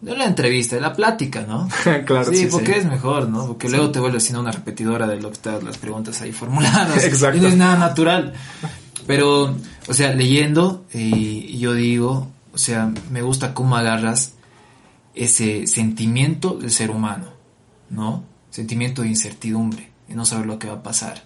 [0.00, 1.68] No la entrevista, de la plática, ¿no?
[2.06, 2.46] claro, sí.
[2.48, 3.48] porque es mejor, ¿no?
[3.48, 7.02] Porque luego te vuelves siendo una repetidora de lo que están las preguntas ahí formuladas.
[7.04, 7.38] Exacto.
[7.38, 8.32] Y no es nada natural.
[9.08, 9.56] Pero,
[9.88, 14.34] o sea, leyendo, y yo digo, o sea, me gusta cómo agarras
[15.14, 17.28] ese sentimiento del ser humano,
[17.88, 18.22] ¿no?
[18.50, 21.24] Sentimiento de incertidumbre, de no saber lo que va a pasar,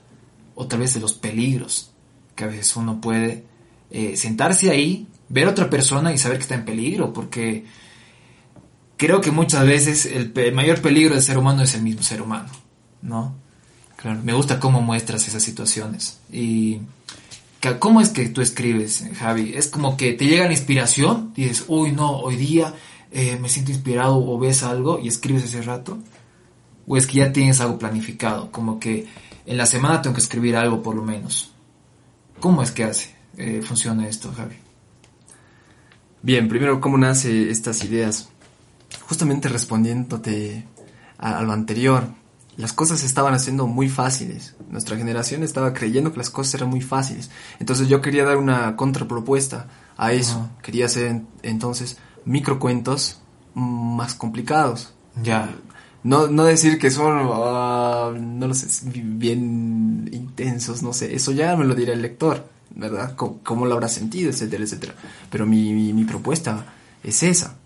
[0.55, 1.91] o tal vez de los peligros,
[2.37, 3.47] que a veces uno puede
[3.91, 7.65] eh, sentarse ahí, ver a otra persona y saber que está en peligro, porque
[8.97, 12.49] creo que muchas veces el, mayor peligro del ser humano es el mismo ser humano,
[13.03, 13.35] ¿no?
[13.97, 14.21] Claro.
[14.23, 16.79] Me gusta cómo muestras esas situaciones y
[17.79, 19.53] ¿Cómo es que tú escribes, Javi?
[19.55, 22.75] Es como que te llega la inspiración, dices, uy, no, hoy día
[23.13, 25.99] eh, me siento inspirado o ves algo y escribes ese rato.
[26.89, 29.07] O es que ya tienes algo planificado, como que
[29.47, 31.53] en la semana tengo que escribir algo por lo menos.
[32.41, 34.57] ¿Cómo es que hace, eh, funciona esto, Javi?
[36.23, 38.29] Bien, primero, ¿cómo nace estas ideas?
[39.09, 40.65] Justamente respondiéndote
[41.19, 42.09] a lo anterior,
[42.57, 44.55] las cosas estaban haciendo muy fáciles.
[44.69, 47.31] Nuestra generación estaba creyendo que las cosas eran muy fáciles.
[47.59, 50.51] Entonces yo quería dar una contrapropuesta a eso.
[50.63, 53.21] Quería hacer entonces microcuentos
[53.55, 54.93] más complicados.
[55.23, 55.55] Ya.
[56.05, 61.15] No, no decir que son, ah, no lo sé, bien intensos, no sé.
[61.15, 63.15] Eso ya me lo dirá el lector, ¿verdad?
[63.17, 64.95] cómo lo habrá sentido, etcétera, etcétera.
[65.31, 66.67] Pero mi, mi propuesta
[67.03, 67.57] es esa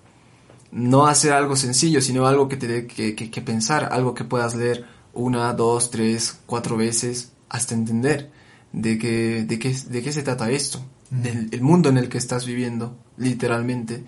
[0.70, 4.54] no hacer algo sencillo, sino algo que te dé que, que, pensar, algo que puedas
[4.54, 8.30] leer una, dos, tres, cuatro veces hasta entender
[8.72, 12.18] de, que, de, qué, de qué se trata esto, del el mundo en el que
[12.18, 14.04] estás viviendo, literalmente.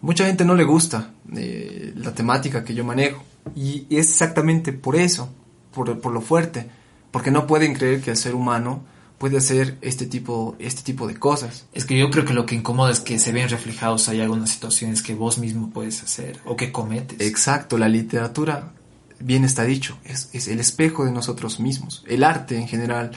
[0.00, 3.22] Mucha gente no le gusta eh, la temática que yo manejo
[3.54, 5.28] y, es exactamente por eso,
[5.72, 6.68] por, por lo fuerte,
[7.10, 8.82] porque no pueden creer que el ser humano
[9.18, 11.66] puede hacer este tipo, este tipo de cosas.
[11.72, 14.50] Es que yo creo que lo que incomoda es que se ven reflejados hay algunas
[14.50, 17.20] situaciones que vos mismo puedes hacer o que cometes.
[17.20, 18.72] Exacto, la literatura,
[19.18, 23.10] bien está dicho, es, es el espejo de nosotros mismos, el arte en general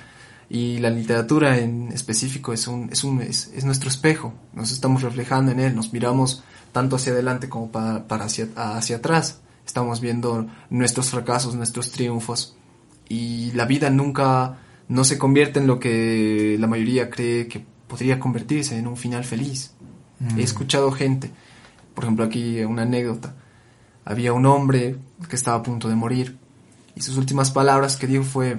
[0.50, 5.04] y la literatura en específico es, un, es, un, es, es nuestro espejo, nos estamos
[5.04, 10.02] reflejando en él, nos miramos tanto hacia adelante como para, para hacia, hacia atrás, estamos
[10.02, 12.56] viendo nuestros fracasos, nuestros triunfos
[13.08, 18.20] y la vida nunca no se convierte en lo que la mayoría cree que podría
[18.20, 19.74] convertirse en un final feliz.
[20.22, 20.40] He mm.
[20.40, 21.32] escuchado gente,
[21.94, 23.36] por ejemplo aquí una anécdota,
[24.06, 24.98] había un hombre
[25.30, 26.38] que estaba a punto de morir
[26.96, 28.58] y sus últimas palabras que dijo fue,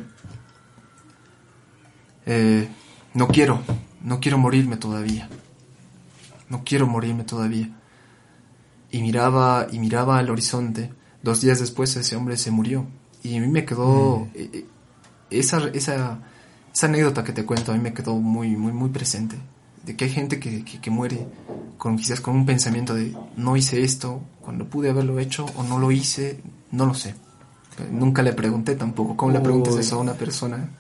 [2.26, 2.68] eh,
[3.14, 3.62] no quiero,
[4.02, 5.28] no quiero morirme todavía,
[6.48, 7.70] no quiero morirme todavía.
[8.90, 10.92] Y miraba y miraba al horizonte.
[11.22, 12.87] Dos días después ese hombre se murió
[13.22, 14.58] y a mí me quedó mm.
[15.38, 16.18] Esa, esa,
[16.73, 19.37] esa anécdota que te cuento a mí me quedó muy, muy, muy presente.
[19.85, 21.27] De que hay gente que, que, muere
[21.77, 25.79] con quizás con un pensamiento de no hice esto cuando pude haberlo hecho o no
[25.81, 26.40] lo hice,
[26.71, 27.16] no lo sé.
[27.90, 29.16] Nunca le pregunté tampoco.
[29.16, 30.71] ¿Cómo le preguntas eso a una persona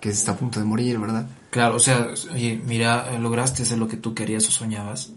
[0.00, 1.26] que está a punto de morir, verdad?
[1.50, 5.10] Claro, o sea, oye, mira, lograste hacer lo que tú querías o soñabas.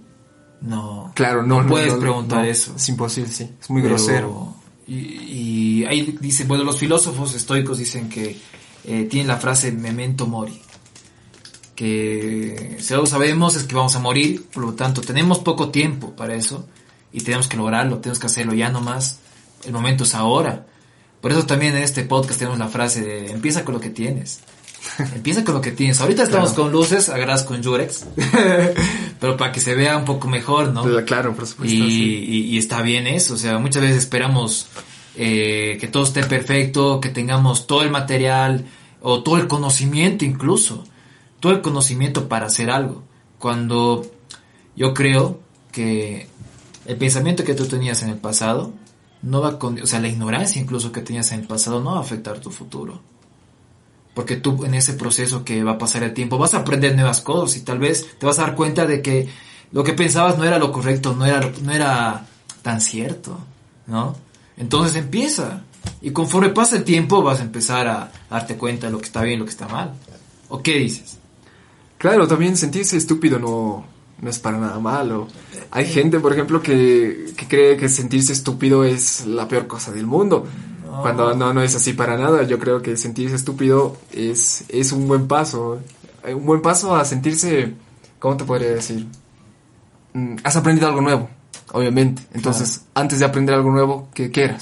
[0.61, 1.11] No.
[1.15, 2.73] Claro, no, no puedes preguntar eso.
[2.75, 3.49] Es imposible, sí.
[3.61, 4.55] Es muy grosero.
[4.87, 8.37] Y, y ahí dice, bueno, los filósofos estoicos dicen que
[8.89, 10.59] eh, tiene la frase memento mori.
[11.75, 16.15] Que si algo sabemos es que vamos a morir, por lo tanto tenemos poco tiempo
[16.15, 16.67] para eso
[17.13, 19.19] y tenemos que lograrlo, tenemos que hacerlo ya nomás.
[19.63, 20.65] El momento es ahora.
[21.21, 24.39] Por eso también en este podcast tenemos la frase de empieza con lo que tienes.
[25.13, 26.01] Empieza con lo que tienes.
[26.01, 28.07] Ahorita estamos con luces, agarras con Jurex,
[29.19, 30.83] pero para que se vea un poco mejor, ¿no?
[31.05, 31.75] Claro, por supuesto.
[31.75, 34.67] y, está bien eso, o sea, muchas veces esperamos
[35.21, 38.65] eh, que todo esté perfecto, que tengamos todo el material
[39.01, 40.83] o todo el conocimiento incluso,
[41.39, 43.03] todo el conocimiento para hacer algo.
[43.37, 44.05] Cuando
[44.75, 45.39] yo creo
[45.71, 46.27] que
[46.85, 48.73] el pensamiento que tú tenías en el pasado
[49.21, 51.97] no va con, o sea, la ignorancia incluso que tenías en el pasado no va
[51.97, 53.01] a afectar tu futuro.
[54.13, 57.21] Porque tú en ese proceso que va a pasar el tiempo vas a aprender nuevas
[57.21, 59.29] cosas y tal vez te vas a dar cuenta de que
[59.71, 62.25] lo que pensabas no era lo correcto, no era, no era
[62.61, 63.37] tan cierto,
[63.87, 64.15] ¿no?
[64.57, 65.63] Entonces empieza.
[66.01, 69.21] Y conforme pasa el tiempo vas a empezar a darte cuenta de lo que está
[69.21, 69.93] bien y lo que está mal.
[70.49, 71.17] ¿O qué dices?
[71.97, 73.85] Claro, también sentirse estúpido no,
[74.21, 75.27] no es para nada malo.
[75.71, 80.05] Hay gente, por ejemplo, que, que cree que sentirse estúpido es la peor cosa del
[80.05, 80.47] mundo.
[81.01, 82.43] Cuando no, no es así para nada.
[82.43, 85.79] Yo creo que sentirse estúpido es, es un buen paso.
[86.25, 87.73] Un buen paso a sentirse,
[88.17, 89.05] ¿cómo te podría decir?
[90.13, 91.29] Mm, Has aprendido algo nuevo,
[91.71, 92.23] obviamente.
[92.33, 94.55] Entonces, antes de aprender algo nuevo, ¿qué, qué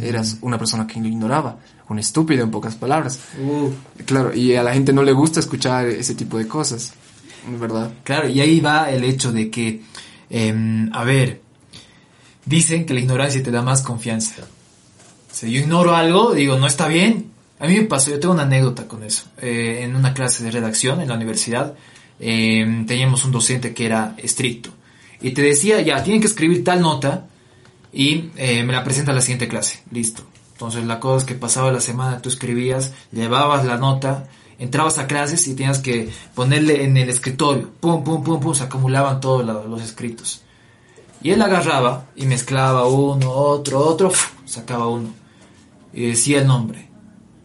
[0.00, 0.02] eras?
[0.08, 3.18] Eras una persona que lo ignoraba, un estúpido en pocas palabras.
[3.40, 3.70] Uh,
[4.04, 6.92] Claro, y a la gente no le gusta escuchar ese tipo de cosas,
[7.60, 7.92] ¿verdad?
[8.04, 9.82] Claro, y ahí va el hecho de que,
[10.30, 11.40] em, a ver,
[12.44, 14.44] dicen que la ignorancia te da más confianza.
[15.30, 17.30] Si yo ignoro algo, digo, no está bien.
[17.58, 19.24] A mí me pasó, yo tengo una anécdota con eso.
[19.40, 21.74] Eh, en una clase de redacción en la universidad,
[22.18, 24.70] em, teníamos un docente que era estricto.
[25.20, 27.26] Y te decía, ya, tienen que escribir tal nota
[27.92, 29.82] y eh, me la presenta la siguiente clase.
[29.90, 30.22] Listo.
[30.52, 34.28] Entonces la cosa es que pasaba la semana, tú escribías, llevabas la nota,
[34.58, 37.70] entrabas a clases y tenías que ponerle en el escritorio.
[37.80, 40.42] Pum, pum, pum, pum, se acumulaban todos los escritos.
[41.22, 44.12] Y él agarraba y mezclaba uno, otro, otro,
[44.44, 45.10] sacaba uno.
[45.92, 46.88] Y decía el nombre.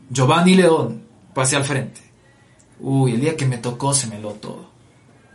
[0.10, 2.02] Giovanni León, pasé al frente.
[2.80, 4.67] Uy, el día que me tocó se me lo todo.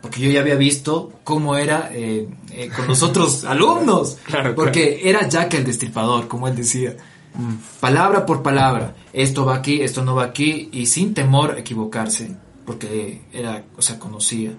[0.03, 4.19] Porque yo ya había visto cómo era eh, eh, con los otros alumnos.
[4.25, 6.97] Claro, Porque era Jack el destripador, como él decía.
[7.81, 8.95] Palabra por palabra.
[9.13, 10.69] Esto va aquí, esto no va aquí.
[10.73, 12.37] Y sin temor a equivocarse.
[12.67, 14.53] Porque era, o sea, conocía.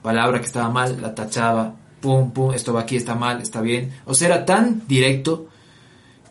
[0.00, 1.74] Palabra que estaba mal, la tachaba.
[2.00, 3.92] Pum, pum, esto va aquí, está mal, está bien.
[4.04, 5.48] O sea, era tan directo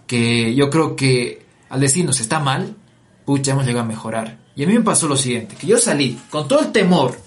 [0.07, 2.75] que yo creo que al decirnos está mal,
[3.25, 4.37] pucha, hemos llegado a mejorar.
[4.55, 7.26] Y a mí me pasó lo siguiente, que yo salí con todo el temor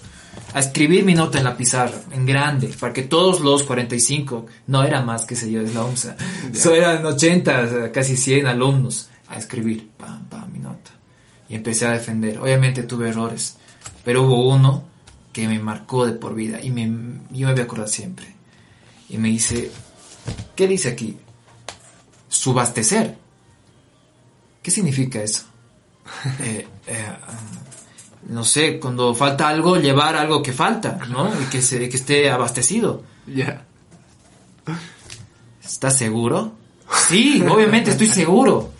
[0.53, 4.83] a escribir mi nota en la pizarra, en grande, para que todos los 45, no
[4.83, 6.15] era más que sé yo, es la OMSA,
[6.53, 10.91] so eran 80, o sea, casi 100 alumnos a escribir, pam, pam, mi nota.
[11.47, 12.39] Y empecé a defender.
[12.39, 13.57] Obviamente tuve errores,
[14.03, 14.85] pero hubo uno
[15.33, 16.83] que me marcó de por vida y me,
[17.31, 18.35] yo me voy a acordar siempre.
[19.09, 19.71] Y me dice,
[20.55, 21.17] ¿qué dice aquí?
[22.27, 23.17] Subastecer.
[24.61, 25.43] ¿Qué significa eso?
[26.41, 27.05] Eh, eh,
[28.27, 31.29] no sé, cuando falta algo, llevar algo que falta, ¿no?
[31.41, 33.03] Y que, se, que esté abastecido.
[33.27, 33.65] Ya.
[35.63, 36.53] ¿Estás seguro?
[37.07, 38.71] Sí, obviamente estoy seguro.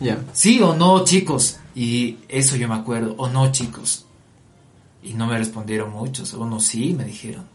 [0.00, 0.18] Ya.
[0.32, 1.58] Sí o no, chicos.
[1.74, 3.14] Y eso yo me acuerdo.
[3.18, 4.06] O no, chicos.
[5.02, 6.32] Y no me respondieron muchos.
[6.34, 7.46] Unos sí me dijeron.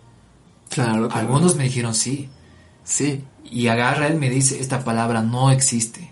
[0.70, 1.14] Claro, claro.
[1.14, 2.30] Algunos me dijeron sí.
[2.84, 3.24] Sí.
[3.44, 6.12] Y agarra él me dice, esta palabra no existe.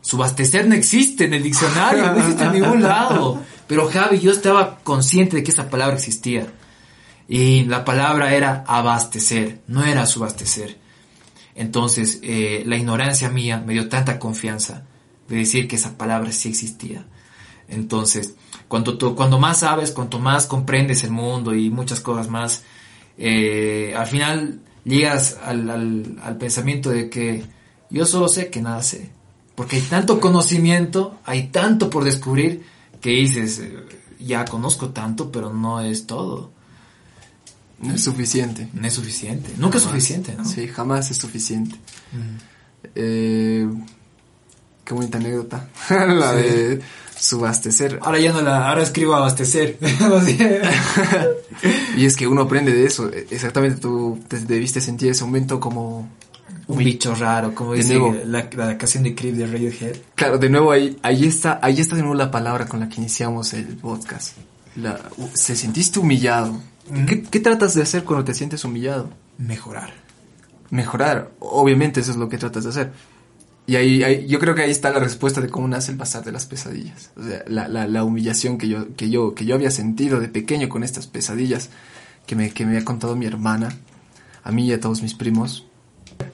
[0.00, 3.40] Subastecer no existe en el diccionario, no existe en ningún lado.
[3.66, 6.46] Pero Javi, yo estaba consciente de que esa palabra existía.
[7.28, 10.78] Y la palabra era abastecer, no era subastecer.
[11.56, 14.84] Entonces, eh, la ignorancia mía me dio tanta confianza
[15.28, 17.04] de decir que esa palabra sí existía.
[17.68, 18.34] Entonces,
[18.68, 22.62] cuando, tú, cuando más sabes, cuanto más comprendes el mundo y muchas cosas más,
[23.18, 27.44] eh, al final llegas al, al, al pensamiento de que
[27.90, 29.10] yo solo sé que nada sé.
[29.54, 32.64] Porque hay tanto conocimiento, hay tanto por descubrir,
[33.00, 33.62] que dices,
[34.18, 36.52] ya conozco tanto, pero no es todo.
[37.80, 38.68] No es suficiente.
[38.72, 39.52] No es suficiente.
[39.58, 40.44] Nunca es suficiente, ¿no?
[40.44, 41.76] Sí, jamás es suficiente.
[42.12, 42.36] Mm.
[42.94, 43.68] Eh,
[44.84, 45.68] qué bonita anécdota.
[45.90, 46.42] la Sí.
[46.42, 46.80] de
[47.18, 47.98] subastecer.
[48.02, 49.78] Ahora ya no la, ahora escribo abastecer.
[51.96, 53.10] Y es que uno aprende de eso.
[53.30, 56.06] Exactamente, tú te debiste sentir ese momento como...
[56.68, 58.16] Un bicho raro, como De dice nuevo.
[58.26, 59.96] la, la canción de Creep de Radiohead.
[60.16, 62.96] Claro, de nuevo ahí, ahí está, ahí está de nuevo la palabra con la que
[63.00, 64.36] iniciamos el podcast.
[64.74, 64.98] La,
[65.32, 66.60] se sentiste humillado.
[67.06, 69.10] ¿Qué, qué tratas de hacer cuando te sientes humillado?
[69.38, 69.92] Mejorar.
[70.70, 71.30] Mejorar.
[71.38, 72.92] Obviamente eso es lo que tratas de hacer.
[73.68, 76.24] Y ahí, ahí- yo creo que ahí está la respuesta de cómo nace el pasar
[76.24, 77.10] de las pesadillas.
[77.16, 80.28] O sea, la, la, la humillación que yo, que yo, que yo había sentido de
[80.28, 81.70] pequeño con estas pesadillas
[82.26, 83.68] que me, que me había contado mi hermana,
[84.44, 85.65] a mí y a todos mis primos.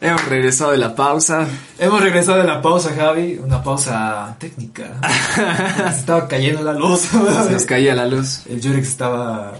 [0.00, 1.46] Hemos regresado de la pausa.
[1.78, 3.38] Hemos regresado de la pausa, Javi.
[3.42, 5.00] Una pausa técnica.
[5.92, 7.02] Se estaba cayendo la luz.
[7.02, 8.44] Se nos caía la luz.
[8.48, 9.54] El Jurex estaba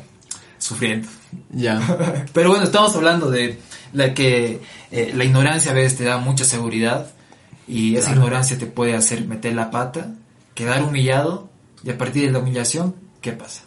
[0.58, 1.06] sufriendo.
[1.50, 1.80] Ya.
[2.32, 3.60] Pero bueno, estamos hablando de
[3.92, 4.60] la que
[4.90, 7.06] eh, la ignorancia a veces te da mucha seguridad
[7.68, 10.12] y esa ignorancia te puede hacer meter la pata,
[10.54, 11.48] quedar humillado
[11.84, 13.62] Y a partir de la humillación, ¿qué pasa?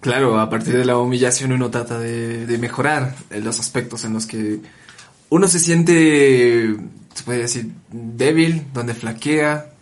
[0.00, 4.26] Claro, a partir de la humillación uno trata de, de mejorar los aspectos en los
[4.26, 4.60] que
[5.30, 6.76] uno se siente,
[7.14, 9.72] se puede decir, débil, donde flaquea.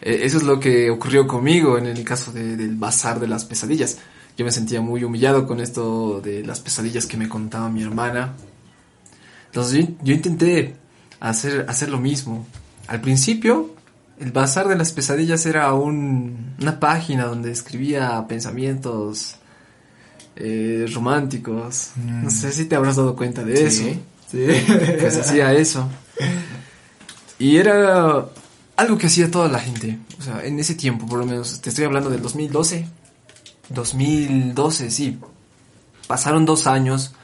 [0.00, 3.98] E, eso es lo que ocurrió conmigo en el caso del bazar de las pesadillas.
[4.36, 8.34] Yo me sentía muy humillado con esto de las pesadillas que me contaba mi hermana.
[9.46, 10.76] Entonces yo, intenté
[11.18, 12.46] hacer, hacer lo mismo.
[12.86, 13.74] Al principio,
[14.18, 19.36] el bazar de las pesadillas era un, una página donde escribía pensamientos
[20.36, 21.92] eh, románticos.
[21.96, 22.30] No mm.
[22.30, 23.84] sé si te habrás dado cuenta de eso.
[24.30, 24.46] Sí.
[25.00, 25.88] Pues hacía eso.
[27.38, 28.26] Y era
[28.76, 29.98] algo que hacía toda la gente.
[30.18, 31.60] O sea, en ese tiempo, por lo menos.
[31.60, 32.86] Te estoy hablando del 2012.
[33.70, 35.18] 2012, sí.
[36.06, 37.14] Pasaron dos años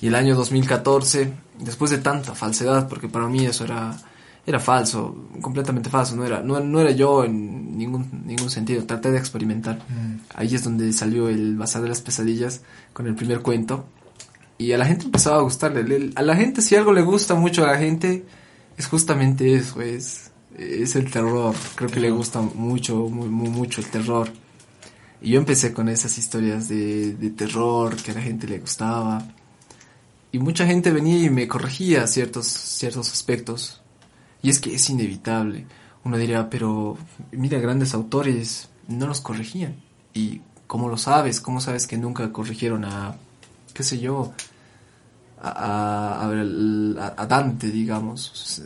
[0.00, 3.96] y el año 2014, después de tanta falsedad, porque para mí eso era,
[4.46, 9.18] era falso, completamente falso, no era, no, era yo en ningún, ningún sentido, traté de
[9.18, 9.78] experimentar.
[9.88, 10.20] Mm.
[10.34, 12.60] Ahí es donde salió el Bazar de las Pesadillas
[12.92, 13.86] con el primer cuento.
[14.58, 16.10] Y a la gente empezaba a gustarle.
[16.16, 18.24] A la gente, si algo le gusta mucho a la gente,
[18.76, 21.54] es justamente eso, es, es el terror.
[21.76, 24.28] Creo que le gusta mucho, muy, muy, mucho el terror.
[25.22, 29.24] Y yo empecé con esas historias de, de terror que a la gente le gustaba.
[30.32, 33.80] Y mucha gente venía y me corregía ciertos, ciertos aspectos.
[34.42, 35.66] Y es que es inevitable.
[36.04, 36.98] Uno diría, pero
[37.30, 39.76] mira, grandes autores no los corregían.
[40.14, 41.40] ¿Y cómo lo sabes?
[41.40, 43.16] ¿Cómo sabes que nunca corrigieron a,
[43.72, 44.32] qué sé yo,
[45.40, 48.62] a, a, a Dante, digamos?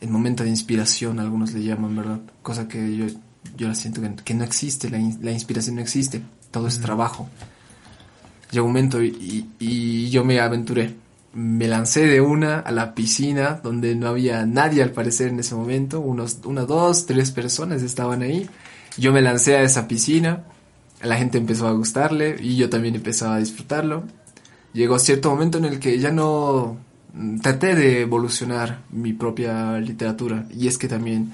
[0.00, 2.20] El momento de inspiración, algunos le llaman, ¿verdad?
[2.42, 3.06] Cosa que yo
[3.56, 7.28] yo la siento que, no existe, la, inspiración no existe, todo es trabajo.
[8.50, 10.94] Llegó un momento y, yo me aventuré.
[11.34, 15.54] Me lancé de una a la piscina donde no había nadie al parecer en ese
[15.54, 18.48] momento, unos, una, dos, tres personas estaban ahí.
[18.98, 20.44] Yo me lancé a esa piscina,
[21.02, 24.04] la gente empezó a gustarle y yo también empezaba a disfrutarlo.
[24.72, 26.78] Llegó cierto momento en el que ya no
[27.42, 31.32] traté de evolucionar mi propia literatura y es que también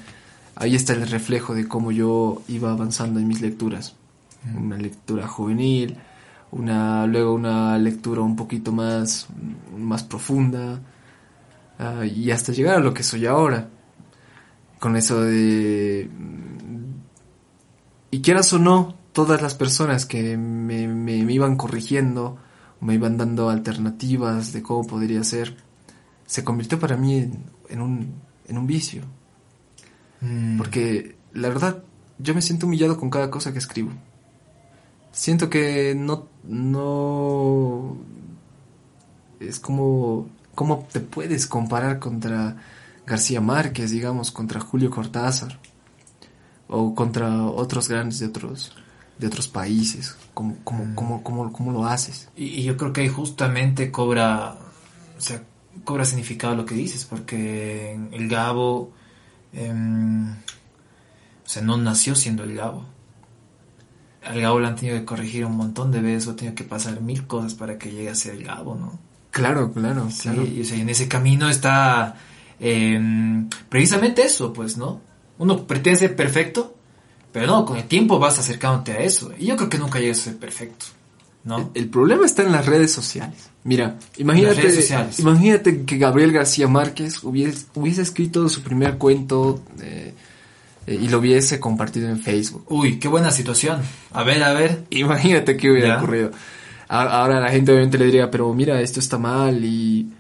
[0.57, 3.95] ahí está el reflejo de cómo yo iba avanzando en mis lecturas.
[4.45, 4.67] Mm.
[4.67, 5.97] Una lectura juvenil,
[6.51, 9.29] una, luego una lectura un poquito más,
[9.77, 10.81] más profunda,
[11.79, 13.69] ah, y hasta llegar a lo que soy ahora.
[14.79, 16.09] Con eso de...
[18.11, 22.39] Y quieras o no, todas las personas que me, me, iban corrigiendo,
[22.81, 25.57] me iban dando alternativas de cómo podría ser,
[26.27, 27.31] se convirtió para mí
[27.69, 28.15] en, un,
[28.47, 29.03] en un vicio
[30.21, 30.59] Mm.
[30.59, 31.83] Porque la verdad,
[32.19, 33.91] yo me siento humillado con cada cosa que escribo.
[35.13, 37.97] Siento que no, no,
[39.41, 42.57] es como, ¿cómo te puedes comparar contra
[43.07, 45.59] García Márquez, digamos, contra Julio Cortázar?
[46.69, 48.77] O contra otros grandes de otros,
[49.19, 50.17] de otros países.
[50.35, 50.95] ¿Cómo, cómo, mm.
[50.95, 52.29] cómo, cómo, cómo lo haces?
[52.37, 54.57] Y, yo creo que ahí justamente cobra,
[55.17, 55.43] o sea,
[55.85, 58.93] cobra significado lo que dices, porque el Gabo
[59.53, 62.85] Em, o sea, no nació siendo el Gabo.
[64.25, 66.65] Al Gabo lo han tenido que corregir un montón de veces, o ha tenido que
[66.65, 68.99] pasar mil cosas para que llegue a ser el Gabo, ¿no?
[69.31, 72.17] Claro, claro, sí, Y, o sea, en ese camino está
[72.59, 75.01] em, precisamente eso, pues, ¿no?
[75.39, 76.77] Uno pretende ser perfecto,
[77.33, 79.33] pero no, con el tiempo vas acercándote a eso.
[79.39, 80.87] Y yo creo que nunca llegas a ser perfecto,
[81.45, 81.71] ¿no?
[81.75, 83.51] El, problema está en las redes sociales.
[83.65, 90.15] Mira, imagínate, imagínate que Gabriel García Márquez hubiese, hubiese escrito su primer cuento eh,
[90.87, 92.65] eh, y lo hubiese compartido en Facebook.
[92.69, 93.83] Uy, qué buena situación.
[94.13, 94.85] A ver, a ver.
[94.91, 96.31] Imagínate qué hubiera ocurrido.
[96.89, 100.11] Ahora la gente obviamente le diría, pero mira, esto está mal y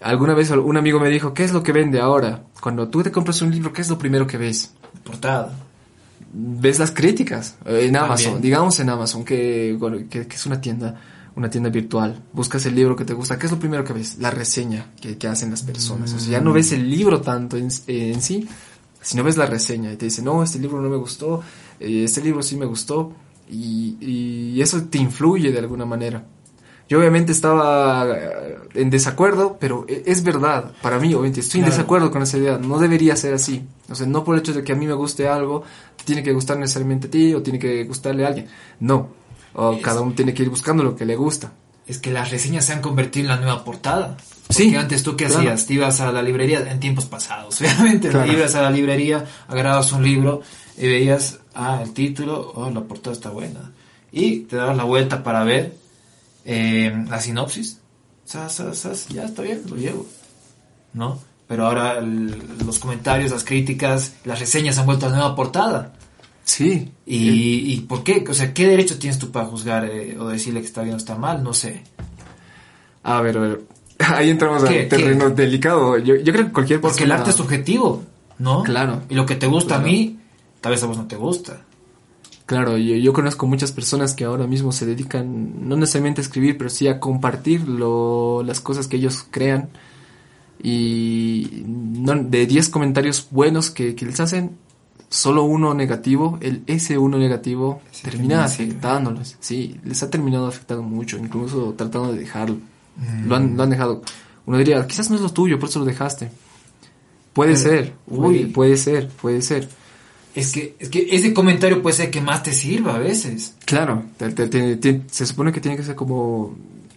[0.00, 2.44] alguna vez un amigo me dijo, ¿qué es lo que vende ahora?
[2.60, 4.72] Cuando tú te compras un libro, ¿qué es lo primero que ves?
[5.02, 5.52] Portada.
[6.32, 9.78] Ves las críticas eh, en Amazon, digamos en Amazon, que,
[10.10, 11.00] que es una tienda
[11.36, 14.18] una tienda virtual, buscas el libro que te gusta, ¿qué es lo primero que ves?
[14.18, 16.12] La reseña que, que hacen las personas.
[16.12, 18.48] O sea, ya no ves el libro tanto en, en, sí,
[19.00, 21.42] sino ves la reseña y te dicen, no, este libro no me gustó,
[21.80, 23.12] eh, este libro sí me gustó,
[23.50, 26.24] y, y, eso te influye de alguna manera.
[26.88, 31.66] Yo obviamente estaba eh, en desacuerdo, pero e, es verdad, para mí obviamente estoy en
[31.66, 33.66] desacuerdo con esa idea, no debería ser así.
[33.90, 35.64] O sea, no por el hecho de que a mí me guste algo,
[36.04, 38.46] tiene que gustar necesariamente a ti o tiene que gustarle a alguien.
[38.80, 39.10] No,
[39.54, 41.52] o cada uno tiene que ir buscando lo que le gusta.
[41.86, 44.16] Es que las reseñas se han convertido en la nueva portada.
[44.48, 44.74] sí.
[44.74, 45.66] antes tú qué hacías?
[45.66, 48.10] Te ibas a la librería en tiempos pasados, obviamente.
[48.10, 50.42] Te ibas a la librería, agarrabas un libro
[50.76, 53.72] y veías, ah, el título, oh, la portada está buena.
[54.12, 55.76] Y te dabas la vuelta para ver
[56.44, 57.78] eh, la sinopsis.
[59.08, 60.06] ya está bien, lo llevo.
[60.94, 61.18] ¿No?
[61.46, 65.92] Pero ahora los comentarios, las críticas, las reseñas han vuelto a la nueva portada.
[66.44, 66.90] Sí.
[67.06, 68.24] ¿Y, ¿Y por qué?
[68.28, 70.98] O sea, ¿qué derecho tienes tú para juzgar eh, o decirle que está bien o
[70.98, 71.42] está mal?
[71.42, 71.82] No sé.
[73.02, 73.60] A ver, a ver.
[73.98, 75.42] Ahí entramos a un terreno ¿Qué?
[75.42, 75.98] delicado.
[75.98, 76.92] Yo, yo creo que cualquier persona...
[76.92, 78.02] Porque el arte es subjetivo,
[78.38, 78.62] ¿no?
[78.62, 79.02] Claro.
[79.08, 79.82] Y lo que te gusta Claro.
[79.82, 80.18] a mí,
[80.60, 81.60] tal vez a vos no te gusta.
[82.46, 86.58] Claro, yo, yo conozco muchas personas que ahora mismo se dedican no necesariamente a escribir,
[86.58, 89.70] pero sí a compartir lo, las cosas que ellos crean.
[90.62, 94.52] Y no- de 10 comentarios buenos que, que les hacen,
[95.08, 98.48] solo uno negativo, el ese uno negativo termina termina,
[99.40, 99.76] sí.
[99.84, 102.56] les ha terminado afectando mucho, incluso tratando de dejarlo.
[102.96, 103.28] Mm.
[103.28, 104.02] Lo, han, lo han dejado.
[104.46, 106.30] Uno diría, quizás no es lo tuyo, por eso lo dejaste.
[107.32, 108.46] Puede Pero, ser, uy.
[108.46, 109.68] puede, ser, puede ser.
[110.34, 113.54] Es que, es que ese comentario puede ser que más te sirva a veces.
[113.64, 116.54] Claro, te- te- te- te- se supone que tiene que ser como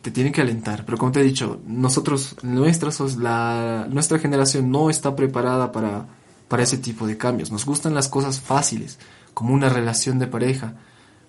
[0.07, 4.89] te tiene que alentar, pero como te he dicho, nosotros, nuestra, la, nuestra generación no
[4.89, 6.05] está preparada para,
[6.47, 7.51] para ese tipo de cambios.
[7.51, 8.99] Nos gustan las cosas fáciles,
[9.33, 10.75] como una relación de pareja.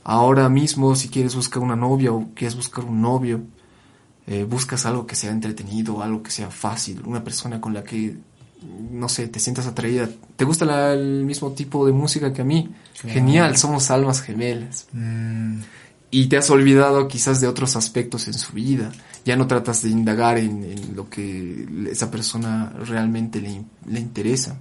[0.04, 3.40] Ahora mismo, si quieres buscar una novia o quieres buscar un novio,
[4.28, 8.16] eh, buscas algo que sea entretenido, algo que sea fácil, una persona con la que,
[8.92, 10.08] no sé, te sientas atraída.
[10.36, 12.70] ¿Te gusta la- el mismo tipo de música que a mí?
[13.00, 13.14] Claro.
[13.14, 15.60] Genial, somos almas gemelas Mm,
[16.11, 18.90] y te has olvidado quizás de otros aspectos en su vida.
[19.24, 24.59] Ya no tratas de indagar en, en lo que esa persona realmente le, le interesa.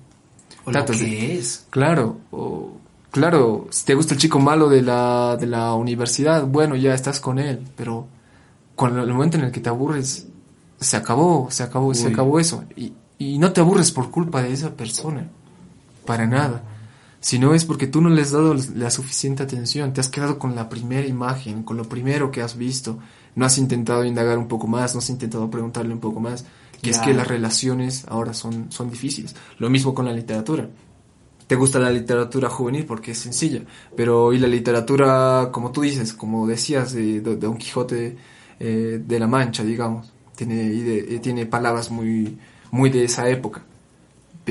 [0.66, 1.66] o lo que de- es.
[1.70, 2.78] Claro, o,
[3.12, 7.20] claro, si te gusta el chico malo de la, de la universidad, bueno, ya estás
[7.22, 8.08] con él, pero
[8.76, 10.28] cuando el momento en el que te aburres,
[10.80, 12.64] se acabó, se acabó, se acabó eso.
[12.76, 15.30] Y, y no te aburres por culpa de esa persona,
[16.06, 16.62] para nada.
[17.28, 20.40] Si no es porque tú no le has dado la suficiente atención, te has quedado
[20.40, 23.00] con la primera imagen, con lo primero que has visto,
[23.36, 26.46] no has intentado indagar un poco más, no has intentado preguntarle un poco más.
[26.82, 29.36] Y es que las relaciones ahora son, son difíciles.
[29.60, 30.70] Lo mismo con la literatura.
[31.48, 33.62] Te gusta la literatura juvenil porque es sencilla,
[33.98, 38.16] pero y la literatura, como tú dices, como decías, de, Don Quijote
[38.58, 42.38] eh, de la Mancha, digamos, tiene, y de- tiene palabras muy,
[42.72, 43.66] muy de esa época.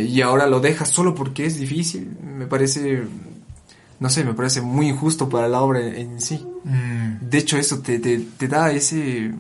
[0.03, 3.03] Y ahora lo dejas solo porque es difícil, me parece,
[4.01, 6.45] no sé, me parece muy injusto para la obra en, sí.
[6.65, 7.29] Mm.
[7.29, 9.33] De hecho, eso te, te, te da ese...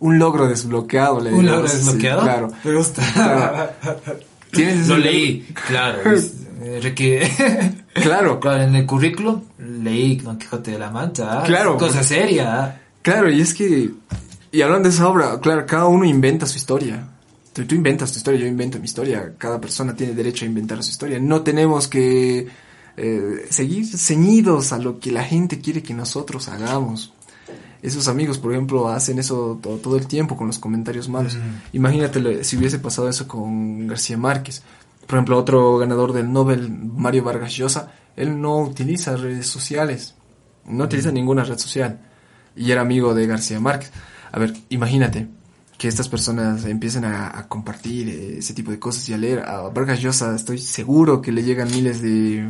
[0.00, 2.22] Un logro desbloqueado, le ¿Un logro sí, desbloqueado?
[2.22, 2.48] claro.
[2.64, 3.76] Me gusta.
[4.50, 6.00] Tienes Lo leí, claro.
[6.62, 11.40] eh, Claro, Claro, en el currículum leí Don Quijote de la Mancha.
[11.40, 12.64] ah, Claro, Cosa seria.
[12.64, 12.76] ah.
[13.02, 13.90] Claro, y es que,
[14.52, 17.08] y hablando de esa obra, claro, cada uno inventa su historia.
[17.52, 19.34] Tú, tú inventas tu historia, yo invento mi historia.
[19.38, 21.18] Cada persona tiene derecho a inventar su historia.
[21.18, 22.48] No tenemos que
[22.96, 27.12] eh, seguir ceñidos a lo que la gente quiere que nosotros hagamos.
[27.82, 31.34] Esos amigos, por ejemplo, hacen eso to- todo, el tiempo con los comentarios malos.
[31.36, 31.76] Mm.
[31.76, 34.62] Imagínate si hubiese pasado eso con García Márquez.
[35.06, 40.14] Por ejemplo, otro ganador del Nobel, Mario Vargas Llosa, él no utiliza redes sociales.
[40.64, 41.98] No utiliza ninguna red social.
[42.54, 43.90] Y era amigo de García Márquez.
[44.30, 45.26] A ver, imagínate
[45.82, 49.40] que estas personas empiecen a, a compartir eh, ese tipo de cosas y a leer.
[49.40, 52.48] A Vargas Llosa estoy seguro que le llegan miles de...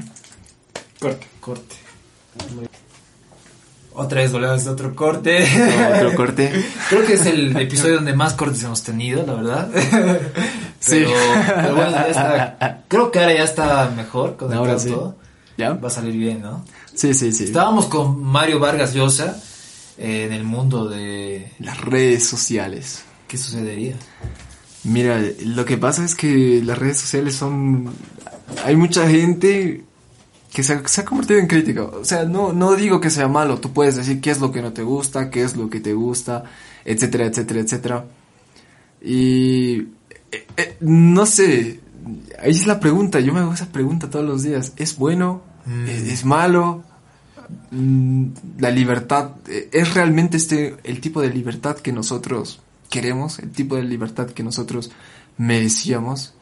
[1.00, 1.26] Corte.
[1.40, 1.76] Corte.
[3.94, 5.48] Otra vez volvemos a otro corte.
[5.96, 6.52] Otro corte.
[6.90, 9.70] Creo que es el episodio donde más cortes hemos tenido, la verdad.
[10.78, 11.04] Sí.
[11.06, 11.10] Pero,
[11.56, 12.84] pero bueno, ya está.
[12.88, 14.90] Creo que ahora ya está mejor con Ahora sí.
[14.90, 15.16] todo.
[15.56, 15.72] ¿Ya?
[15.72, 16.66] Va a salir bien, ¿no?
[16.94, 17.44] Sí, sí, sí.
[17.44, 19.40] Estábamos con Mario Vargas Llosa
[19.96, 21.52] eh, en el mundo de...
[21.60, 23.04] Las redes sociales.
[23.32, 23.94] ¿Qué sucedería?
[24.84, 27.90] Mira, lo que pasa es que las redes sociales son...
[28.62, 29.84] Hay mucha gente
[30.52, 31.84] que se, se ha convertido en crítica.
[31.84, 33.58] O sea, no, no digo que sea malo.
[33.58, 35.94] Tú puedes decir qué es lo que no te gusta, qué es lo que te
[35.94, 36.44] gusta,
[36.84, 38.04] etcétera, etcétera, etcétera.
[39.00, 39.78] Y...
[40.30, 41.80] eh, eh, no sé.
[42.38, 43.18] Ahí es la pregunta.
[43.20, 44.74] Yo me hago esa pregunta todos los días.
[44.76, 45.40] ¿Es bueno?
[45.64, 45.86] Mm.
[45.88, 46.84] ¿Es, es malo?
[47.70, 48.26] Mm,
[48.58, 49.36] La libertad.
[49.48, 52.60] eh, ¿Es realmente este el tipo de libertad que nosotros
[52.92, 53.38] queremos?
[53.40, 54.92] ¿El tipo de libertad que nosotros
[55.38, 56.34] merecíamos?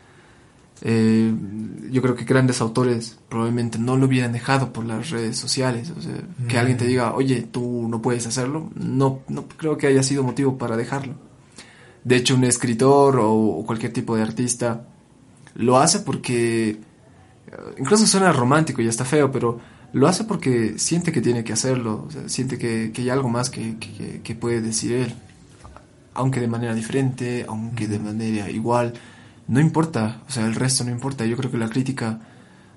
[0.82, 1.32] Eh,
[1.90, 5.92] yo creo que grandes autores probablemente no lo hubieran dejado por las redes sociales.
[5.96, 6.14] O sea,
[6.48, 6.59] que Mm.
[6.61, 10.57] alguien te diga, oye, tú no puedes hacerlo, no, no creo que haya sido motivo
[10.59, 11.14] para dejarlo.
[12.05, 14.86] De hecho, un escritor o, o cualquier tipo de artista
[15.55, 16.78] lo hace porque, eh,
[17.78, 19.61] incluso suena romántico y está feo, pero
[19.92, 23.28] lo hace porque siente que tiene que hacerlo, o sea, siente que, que hay algo
[23.28, 25.12] más que, que- que puede decir él
[26.20, 28.92] aunque de manera diferente, aunque de manera igual,
[29.48, 31.26] no importa, o sea, el resto no importa.
[31.26, 32.20] Yo creo que la crítica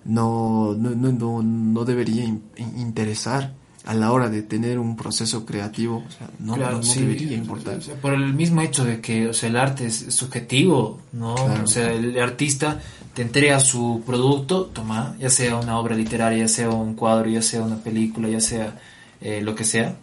[0.06, 3.54] no, no, no, no, debería in- in- interesar.
[3.86, 7.02] a la hora de tener un proceso creativo, o sea, no, Claro, no sí.
[7.02, 7.76] debería importar.
[7.80, 11.36] O sea, por el mismo hecho de que o sea, el arte es subjetivo, ¿no?
[11.36, 11.64] Claro.
[11.66, 12.80] O sea, el artista
[13.14, 17.42] te entrega su producto, toma, ya sea una obra literaria, ya sea un cuadro, ya
[17.42, 18.80] sea una película, ya sea
[19.20, 19.98] eh, lo que sea.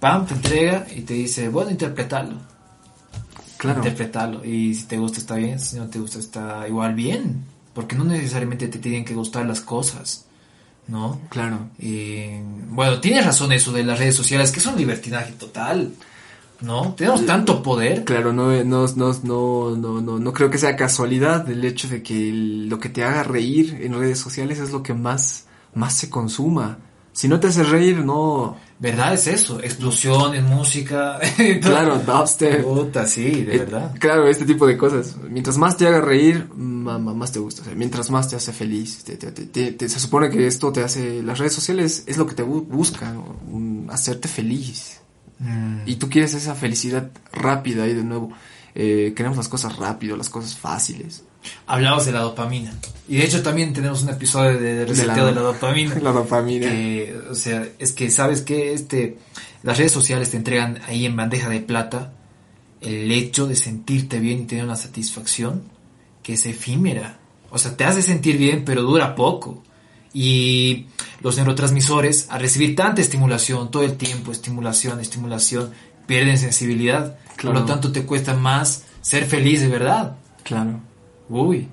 [0.00, 2.36] Pam, te entrega y te dice, bueno, interpretarlo.
[3.56, 4.44] Claro, Interpretarlo.
[4.44, 7.44] Y si te gusta está bien, si no te gusta está igual bien.
[7.72, 10.24] Porque no necesariamente te tienen que gustar las cosas,
[10.88, 11.20] ¿no?
[11.28, 11.68] claro.
[11.78, 12.26] Y,
[12.70, 15.92] bueno, tienes razón eso de las redes sociales, que es un libertinaje total,
[16.62, 16.94] ¿no?
[16.94, 18.04] Tenemos tanto poder.
[18.04, 22.02] Claro, no, no, no, no, no, no, no creo que sea casualidad el hecho de
[22.02, 25.44] que lo que te haga reír en redes sociales es lo que más,
[25.74, 26.78] más se consuma.
[27.12, 28.56] Si no te hace reír, no.
[28.78, 29.14] ¿Verdad?
[29.14, 31.18] Es eso, explosiones, música.
[31.62, 32.62] Claro, dubstep.
[32.62, 33.94] Puta, sí, de Eh, verdad.
[33.98, 35.16] Claro, este tipo de cosas.
[35.30, 37.62] Mientras más te haga reír, más te gusta.
[37.62, 39.02] O sea, mientras más te hace feliz.
[39.02, 41.22] Te- te- te- te- te- se supone que esto te hace...
[41.22, 43.16] Las redes sociales es lo que te bu- buscan,
[43.50, 45.00] un- hacerte feliz.
[45.38, 45.78] Mm.
[45.86, 48.30] Y tú quieres esa felicidad rápida y de nuevo.
[48.74, 51.22] eh, queremos las cosas rápido, las cosas fáciles.
[51.66, 52.72] Hablamos de la dopamina.
[53.08, 55.94] Y de hecho también tenemos un episodio de, de reseteo de la, dopamina.
[56.02, 56.68] La dopamina.
[56.68, 59.18] que, o sea, es que sabes que este,
[59.62, 62.12] las redes sociales te entregan ahí en bandeja de plata
[62.80, 65.62] el hecho de sentirte bien y tener una satisfacción
[66.22, 67.18] que es efímera.
[67.50, 69.62] O sea, te hace sentir bien, pero dura poco.
[70.12, 70.86] Y
[71.20, 75.70] los neurotransmisores, al recibir tanta estimulación, todo el tiempo, estimulación, estimulación,
[76.06, 77.18] pierden sensibilidad.
[77.40, 80.16] Por lo tanto, te cuesta más ser feliz de verdad.
[80.42, 80.80] Claro.
[81.28, 81.68] Uy.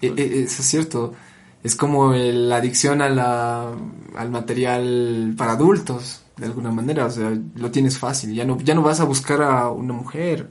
[0.00, 1.14] E- e- eso es cierto.
[1.62, 3.70] Es como el- la adicción a la,
[4.16, 7.06] al material para adultos, de alguna manera.
[7.06, 8.34] O sea, lo tienes fácil.
[8.34, 10.50] Ya no, ya no vas a buscar a una mujer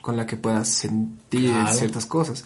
[0.00, 1.72] con la que puedas sentir Claro.
[1.74, 2.44] ciertas cosas.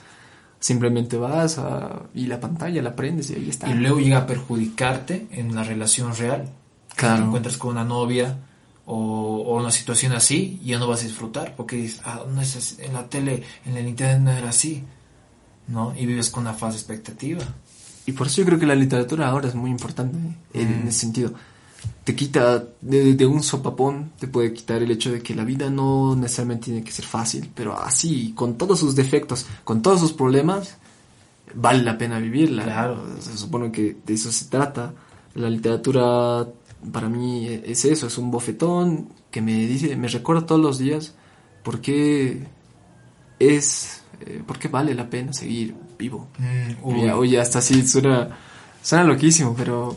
[0.59, 3.69] Simplemente vas a, y la pantalla la prendes y ahí está.
[3.69, 6.49] Y luego llega a perjudicarte en la relación real.
[6.97, 7.19] Claro.
[7.23, 8.39] Te encuentras con una novia
[8.87, 8.97] o,
[9.47, 12.77] o una situación así ya no vas a disfrutar porque dices, ah, no es así,
[12.81, 14.85] en la tele, en el internet no era así,
[15.69, 15.95] ¿no?
[15.97, 17.43] Y vives con una falsa expectativa.
[18.07, 20.63] Y por eso yo creo que la literatura ahora es muy importante ¿eh?
[20.63, 20.89] en Mm.
[20.89, 21.33] ese sentido.
[22.05, 25.71] Te quita de, de un sopapón, te puede quitar el hecho de que la vida
[25.71, 30.13] no necesariamente tiene que ser fácil, pero así, con todos sus defectos, con todos sus
[30.13, 30.77] problemas,
[31.55, 32.65] vale la pena vivirla.
[32.65, 33.05] Claro.
[33.21, 34.93] Se supone que de eso se trata.
[35.35, 36.47] La literatura
[36.93, 41.15] para mí es eso, es un bofetón que me dice, me recuerda todos los días
[41.63, 42.47] por qué
[43.39, 46.29] es, eh, por qué vale la pena seguir vivo.
[46.39, 47.11] Mm.
[47.15, 48.29] Oye, hasta así suena,
[48.83, 49.97] suena loquísimo, pero,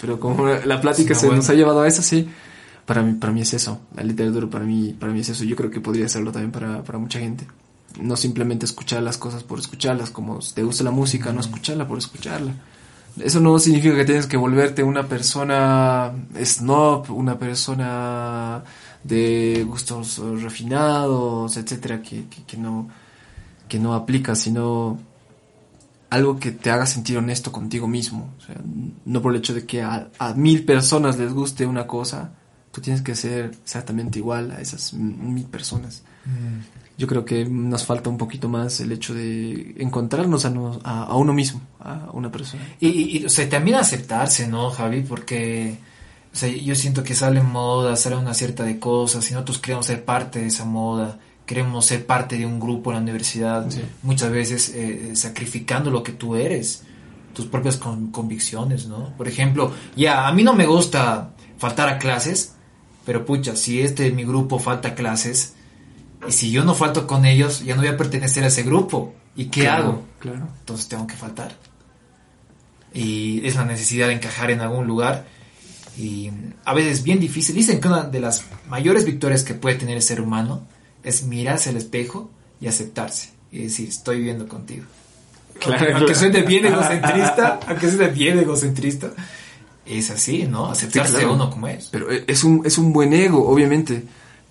[0.00, 1.38] pero como la plática se bueno.
[1.38, 2.28] nos ha llevado a eso, sí,
[2.86, 3.80] para mí, para mí es eso.
[3.94, 5.44] La literatura para mí, para mí es eso.
[5.44, 7.46] Yo creo que podría serlo también para, para mucha gente.
[8.00, 11.86] No simplemente escuchar las cosas por escucharlas, como si te gusta la música, no escucharla
[11.86, 12.52] por escucharla.
[13.22, 18.64] Eso no significa que tienes que volverte una persona snob, una persona
[19.04, 22.88] de gustos refinados, etcétera, que, que, que no,
[23.68, 24.98] que no aplica, sino
[26.10, 28.30] algo que te haga sentir honesto contigo mismo.
[28.38, 28.56] O sea,
[29.04, 32.32] no por el hecho de que a, a mil personas les guste una cosa,
[32.70, 36.02] tú tienes que ser exactamente igual a esas mil personas.
[36.24, 36.60] Mm.
[36.96, 41.02] Yo creo que nos falta un poquito más el hecho de encontrarnos a, nos- a,
[41.04, 42.62] a uno mismo, a una persona.
[42.78, 45.00] Y, y- y, o sea, también aceptarse, ¿no, Javi?
[45.02, 45.76] Porque
[46.32, 49.86] o sea, yo siento que sale moda, sale una cierta de cosas, y nosotros queremos
[49.86, 53.82] ser parte de esa moda, queremos ser parte de un grupo en la universidad, Sí.
[54.02, 56.82] muchas veces eh, sacrificando lo que tú eres,
[57.34, 59.14] tus propias con- convicciones, ¿no?
[59.16, 62.52] Por ejemplo, ya, a mí no me gusta faltar a clases,
[63.04, 65.52] pero pucha, si este mi grupo falta a clases,
[66.26, 69.14] y si yo no falto con ellos, ya no voy a pertenecer a ese grupo.
[69.36, 70.02] ¿Y qué Claro, hago?
[70.20, 70.48] Claro.
[70.60, 71.52] entonces tengo que faltar.
[72.92, 75.26] Y es la necesidad de encajar en algún lugar.
[75.98, 76.30] Y
[76.64, 77.54] a veces es bien difícil.
[77.54, 80.62] Dicen que una de las mayores victorias que puede tener el ser humano
[81.04, 82.30] es mirarse al espejo
[82.60, 83.30] y aceptarse.
[83.52, 84.84] Y decir, estoy viviendo contigo.
[85.60, 85.98] Claro, aunque, claro.
[85.98, 89.10] aunque suene bien egocentrista, aunque suene bien egocentrista,
[89.86, 90.66] es así, ¿no?
[90.70, 91.30] Aceptarse Sí, claro.
[91.30, 91.88] a uno como es.
[91.92, 94.02] Pero e- es un, es un buen ego, obviamente.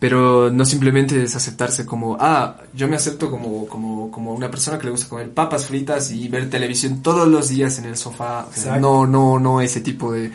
[0.04, 4.78] Pero no simplemente es aceptarse como, ah, yo me acepto como, como, como una persona
[4.78, 8.46] que le gusta comer papas fritas y ver televisión todos los días en el sofá.
[8.50, 8.82] O sea, Exacto.
[8.82, 10.30] no, no, no ese tipo de,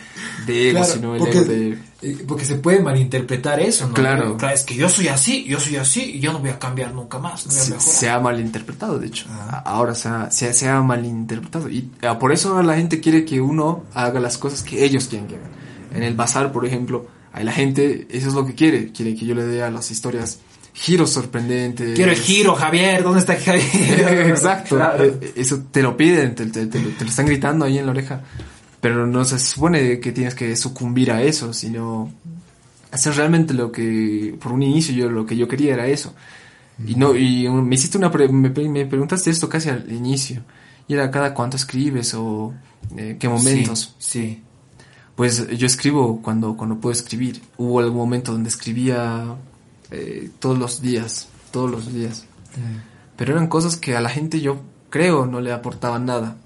[0.47, 1.79] de ego, Claro, sino el porque- ego de...
[2.01, 3.93] Eh, Porque se puede malinterpretar eso, ¿no?
[3.93, 4.39] Claro.
[4.55, 7.19] Es que yo soy así, yo soy así y yo no voy a cambiar nunca
[7.19, 7.45] más.
[7.47, 9.27] No voy a se, ha malinterpretado, de hecho.
[9.29, 9.65] Ah.
[9.67, 11.69] Ahora se ha, se, ha- se ha malinterpretado.
[11.69, 15.27] Y ah, por eso la gente quiere que uno haga las cosas que ellos quieren
[15.29, 15.51] que hagan.
[15.93, 18.93] En el bazar, por ejemplo, a la gente eso es lo que quiere.
[18.93, 20.41] Quiere que yo le dé a las historias
[20.75, 21.95] giros sorprendentes.
[21.97, 24.29] Quiero el giro, Javier, ¿dónde está Javier?
[24.31, 24.77] Exacto.
[24.77, 25.05] Claro.
[25.05, 27.87] Eh, Eso te lo piden, te, te- te lo, te lo están gritando ahí en
[27.87, 28.23] la oreja.
[28.81, 32.13] Pero no se supone que tienes que sucumbir a eso, sino
[32.93, 36.15] hacer realmente lo que, por un inicio, yo lo que yo quería era eso.
[36.87, 40.43] Y no, y me hiciste una, me, preguntaste esto casi al inicio.
[40.87, 42.55] Y era cada cuánto escribes o
[42.97, 43.97] eh, qué momentos.
[43.99, 44.43] Sí,
[45.19, 47.43] Pues yo escribo cuando, cuando puedo escribir.
[47.57, 49.35] Hubo algún momento donde escribía
[49.91, 52.25] eh, todos los días, todos los días.
[52.57, 53.17] Mm.
[53.17, 54.61] Pero eran cosas que a la gente yo
[54.91, 56.37] creo no le aportaban nada.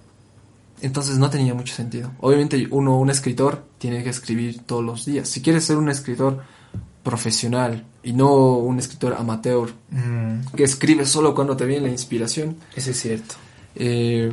[0.81, 2.12] Entonces no tenía mucho sentido.
[2.20, 5.29] Obviamente uno, un escritor, tiene que escribir todos los días.
[5.29, 6.43] Si quieres ser un escritor
[7.03, 10.55] profesional y no un escritor amateur mm.
[10.57, 12.57] que escribe solo cuando te viene la inspiración.
[12.75, 13.35] Eso es cierto.
[13.75, 14.33] Eh,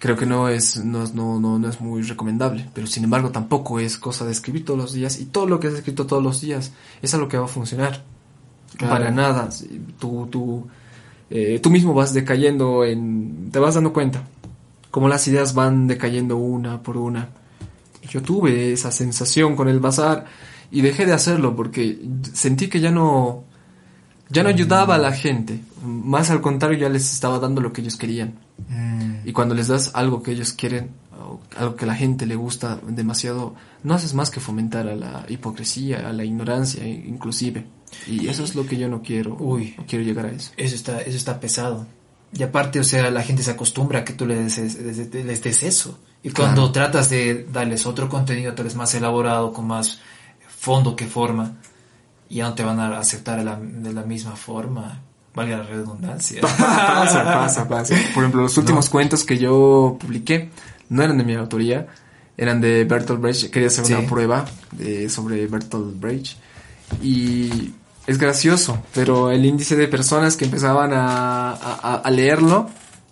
[0.00, 3.96] creo que no es, no, no, no, es muy recomendable, pero sin embargo tampoco es
[3.98, 6.72] cosa de escribir todos los días y todo lo que has escrito todos los días
[7.00, 8.02] es a lo que va a funcionar.
[8.78, 9.50] Para nada.
[9.98, 10.66] Tú, tú,
[11.28, 13.50] eh, tú mismo vas decayendo en...
[13.52, 14.24] te vas dando cuenta
[14.90, 17.28] como las ideas van decayendo una por una.
[18.08, 20.26] Yo tuve esa sensación con el bazar
[20.70, 22.00] y dejé de hacerlo porque
[22.32, 23.44] sentí que ya no
[24.28, 27.80] ya no ayudaba a la gente, más al contrario ya les estaba dando lo que
[27.80, 28.34] ellos querían.
[28.68, 29.28] Mm.
[29.28, 30.90] Y cuando les das algo que ellos quieren,
[31.56, 36.08] algo que la gente le gusta demasiado, no haces más que fomentar a la hipocresía,
[36.08, 37.66] a la ignorancia inclusive.
[38.06, 39.36] Y eso es lo que yo no quiero.
[39.38, 40.52] Uy, no quiero llegar a eso.
[40.56, 41.86] Eso está eso está pesado.
[42.32, 45.98] Y aparte, o sea, la gente se acostumbra a que tú les des, eso.
[46.22, 50.00] Y cuando tratas de darles otro contenido tal vez más elaborado, con más
[50.46, 51.56] fondo que forma,
[52.28, 55.02] ya no te van a aceptar de la, misma forma.
[55.34, 56.40] Valga la redundancia.
[56.42, 57.94] pasa, pasa, pasa.
[58.14, 60.50] Por ejemplo, los últimos cuentos que yo publiqué
[60.88, 61.86] no eran de mi autoría,
[62.36, 63.50] eran de Bertolt Brecht.
[63.50, 66.36] Quería hacer una prueba de, sobre Bertolt Brecht.
[67.02, 67.72] Y
[68.06, 72.68] es gracioso, pero el índice de personas que empezaban a, a, leerlo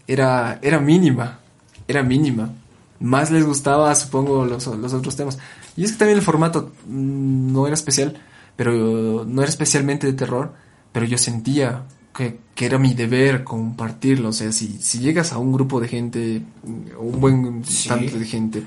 [0.09, 1.39] era, era mínima,
[1.87, 2.51] era mínima.
[2.99, 5.39] Más les gustaba, supongo, los, los otros temas.
[5.77, 8.21] Y es que también el formato mm, no era especial,
[8.57, 10.53] pero no era especialmente de terror,
[10.91, 11.85] pero yo sentía
[12.19, 14.31] que, que, era mi deber compartirlo.
[14.31, 18.65] O sea, si, si llegas a un grupo de gente, un buen tanto de gente,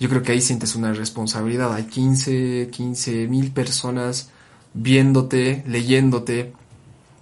[0.00, 1.72] yo creo que ahí sientes una responsabilidad.
[1.72, 4.30] Hay 15, 15 mil personas
[4.74, 6.52] viéndote, leyéndote,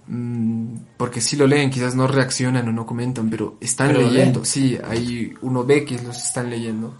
[0.08, 4.78] mm, porque si lo leen, quizás no reaccionan o no comentan, pero están leyendo, sí,
[4.88, 6.94] ahí uno ve que los están leyendo,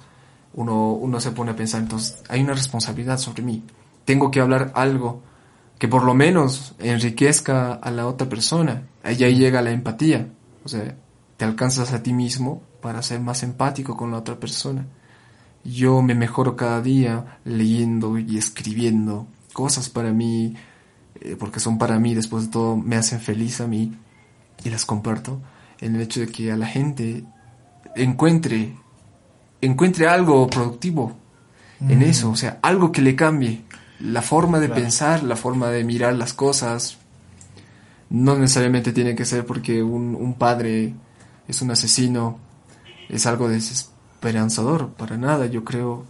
[0.54, 3.62] uno, uno se pone a pensar, entonces hay una responsabilidad sobre mí,
[4.04, 5.22] tengo que hablar algo
[5.78, 10.28] que por lo menos enriquezca a la otra persona, ahí, ahí llega la empatía,
[10.64, 10.96] o sea,
[11.36, 14.86] te alcanzas a ti mismo para ser más empático con la otra persona.
[15.64, 20.54] Yo me mejoro cada día leyendo y escribiendo cosas para mí,
[21.20, 23.92] eh, porque son para mí, después de todo, me hacen feliz a mí
[24.64, 25.40] y las comparto,
[25.80, 27.24] en el hecho de que a la gente
[27.94, 28.76] encuentre,
[29.60, 31.16] encuentre algo productivo
[31.80, 32.02] en mm.
[32.02, 33.64] eso, o sea, algo que le cambie
[34.00, 36.98] la forma de pensar, la forma de mirar las cosas.
[38.08, 40.94] No necesariamente tiene que ser porque un, un padre
[41.48, 42.38] es un asesino,
[43.08, 46.04] es algo desesperanzador, para nada, yo creo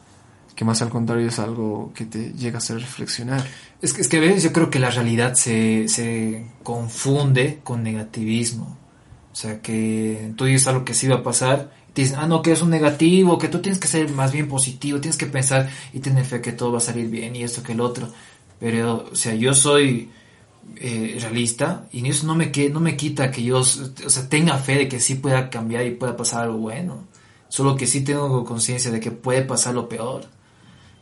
[0.57, 3.47] que más al contrario es algo que te llega a hacer reflexionar.
[3.83, 7.83] Es que, es que a veces yo creo que la realidad se, se confunde con
[7.83, 8.79] negativismo.
[9.31, 12.43] O sea, que tú dices algo que sí va a pasar, te dicen, ah, no,
[12.43, 15.71] que es un negativo, que tú tienes que ser más bien positivo, tienes que pensar
[15.95, 18.11] y tener fe que todo va a salir bien y esto que el otro.
[18.61, 20.11] Pero, o sea, yo soy
[20.77, 24.75] eh, realista y eso no me, no me quita que yo, o sea, tenga fe
[24.77, 27.07] de que sí pueda cambiar y pueda pasar algo bueno.
[27.49, 30.27] Solo que sí tengo conciencia de que puede pasar lo peor.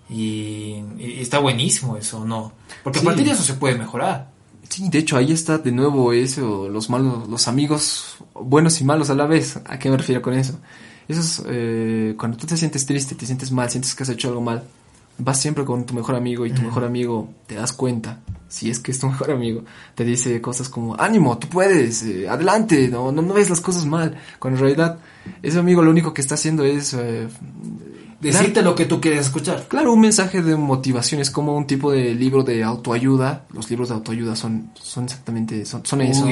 [0.09, 2.53] Y, está buenísimo eso, ¿no?
[2.85, 4.31] Porque a partir de eso se puede mejorar.
[4.69, 9.11] Sí, de hecho ahí está de nuevo eso, los malos, los amigos buenos y malos
[9.11, 9.59] a la vez.
[9.67, 10.59] ¿A qué me refiero con eso?
[11.09, 14.29] Eso es eh, cuando tú te sientes triste, te sientes mal, sientes que has hecho
[14.29, 14.65] algo mal,
[15.19, 18.79] vas siempre con tu mejor amigo y tu mejor amigo te das cuenta, si es
[18.79, 23.13] que es tu mejor amigo, te dice cosas como, ánimo, tú puedes, eh, adelante, no,
[23.13, 24.99] no, no ves las cosas mal, cuando en realidad
[25.43, 27.29] ese amigo lo único que está haciendo es eh,
[28.33, 29.67] Decirte lo que tú quieres escuchar.
[29.69, 33.45] Claro, un mensaje de motivación es como un tipo de libro de autoayuda.
[33.53, 36.27] Los libros de autoayuda son, son exactamente, son, son eso.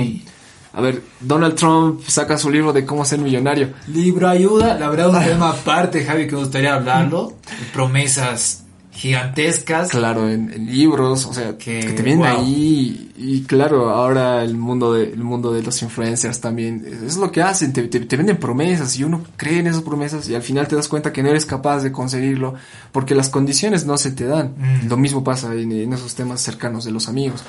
[0.75, 3.75] A ver, Donald Trump saca su libro de cómo ser millonario.
[3.89, 7.35] Libro ayuda, la verdad es un tema aparte, Javi, que me gustaría hablarlo.
[7.75, 8.63] Promesas
[8.93, 9.89] gigantescas.
[9.89, 15.05] Claro, en, libros, o sea, que, te vienen ahí y claro, ahora el mundo de,
[15.05, 19.05] el mundo de los influencers también, es lo que hacen, te, te, venden promesas y
[19.05, 21.83] uno cree en esas promesas y al final te das cuenta que no eres capaz
[21.83, 22.55] de conseguirlo
[22.93, 24.55] porque las condiciones no se te dan.
[24.59, 24.89] Mm.
[24.89, 27.43] Lo mismo pasa en, esos temas cercanos de los amigos.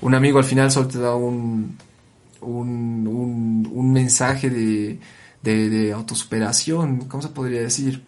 [0.00, 1.76] Un amigo al final solo te da un,
[2.40, 4.98] un, un, un mensaje de,
[5.42, 8.02] de, de autosuperación, ¿cómo se podría decir?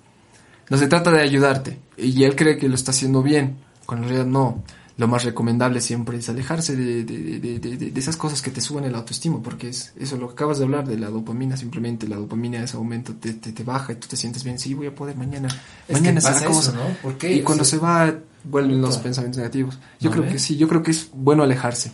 [0.70, 1.78] No se trata de ayudarte.
[1.98, 4.62] Y él cree que lo está haciendo bien, cuando en realidad no.
[4.96, 8.84] Lo más recomendable siempre es alejarse de, de, de, de, esas cosas que te suben
[8.84, 12.16] el autoestima, porque es eso lo que acabas de hablar de la dopamina, simplemente la
[12.16, 14.94] dopamina de ese momento te, te, baja y tú te sientes bien, sí, voy a
[14.94, 15.48] poder mañana,
[15.90, 16.74] mañana será cosa.
[16.74, 17.28] ¿no?
[17.28, 18.14] Y cuando se va,
[18.44, 19.78] vuelven los pensamientos negativos.
[20.00, 21.92] Yo creo que sí, yo creo que es bueno alejarse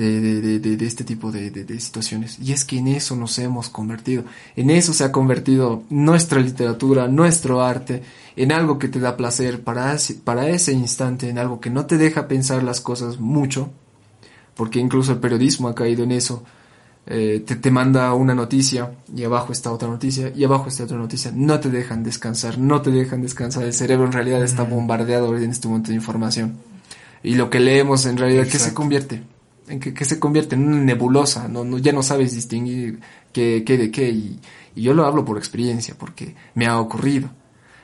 [0.00, 2.38] de, de, de, de este tipo de, situaciones.
[2.40, 4.24] Y es que en eso nos hemos convertido.
[4.56, 8.02] En eso se ha convertido nuestra literatura, nuestro arte,
[8.36, 11.98] en algo que te da placer para, para ese instante, en algo que no te
[11.98, 13.70] deja pensar las cosas mucho,
[14.54, 16.42] porque incluso el periodismo ha caído en eso.
[17.06, 20.96] Eh, te, te manda una noticia y abajo está otra noticia y abajo está otra
[20.96, 21.30] noticia.
[21.34, 23.64] No te dejan descansar, no te dejan descansar.
[23.64, 26.56] El cerebro en realidad está bombardeado en este momento de información.
[27.22, 29.22] Y lo que leemos en realidad, ¿qué se convierte?
[29.70, 33.00] En que, se convierte en una nebulosa, no, ya no sabes distinguir
[33.32, 34.40] qué, qué de qué, y,
[34.76, 37.30] yo lo hablo por experiencia, porque me ha ocurrido.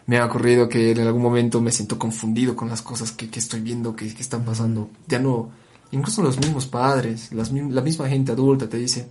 [0.06, 3.60] Me ha ocurrido que en algún momento me siento confundido con las cosas que, estoy
[3.60, 4.88] viendo, que, están pasando.
[5.08, 5.50] Ya no,
[5.90, 9.08] incluso los mismos padres, las, la misma gente adulta te dice,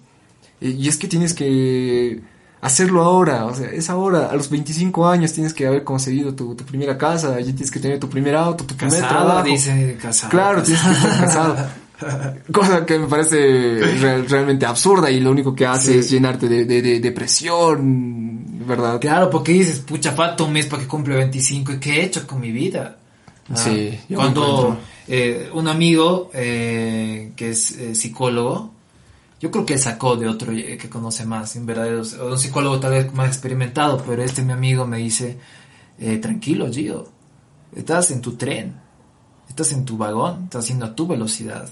[0.61, 2.21] y es que tienes que
[2.61, 6.55] hacerlo ahora, o sea, es ahora, a los 25 años tienes que haber conseguido tu,
[6.55, 9.43] primera casa, ya tienes que tener tu primer auto, tu primer trabajo.
[9.43, 10.31] dice casado.
[10.31, 11.84] Claro, tienes que estar casado.
[12.51, 13.79] Cosa que me parece
[14.27, 18.99] realmente absurda y lo único que hace es llenarte de, de, depresión, ¿verdad?
[18.99, 22.25] Claro, porque dices, pucha, falta un mes para que cumple 25 y qué he hecho
[22.27, 22.97] con mi vida.
[23.49, 24.77] Ah, sí, cuando
[25.07, 28.71] eh, un amigo eh, que es eh, psicólogo,
[29.39, 33.13] yo creo que sacó de otro que conoce más, en verdad, un psicólogo tal vez
[33.13, 35.37] más experimentado, pero este mi amigo me dice,
[36.21, 37.07] tranquilo, Gio,
[37.75, 38.73] estás en tu tren,
[39.47, 41.69] estás en tu vagón, estás haciendo a tu velocidad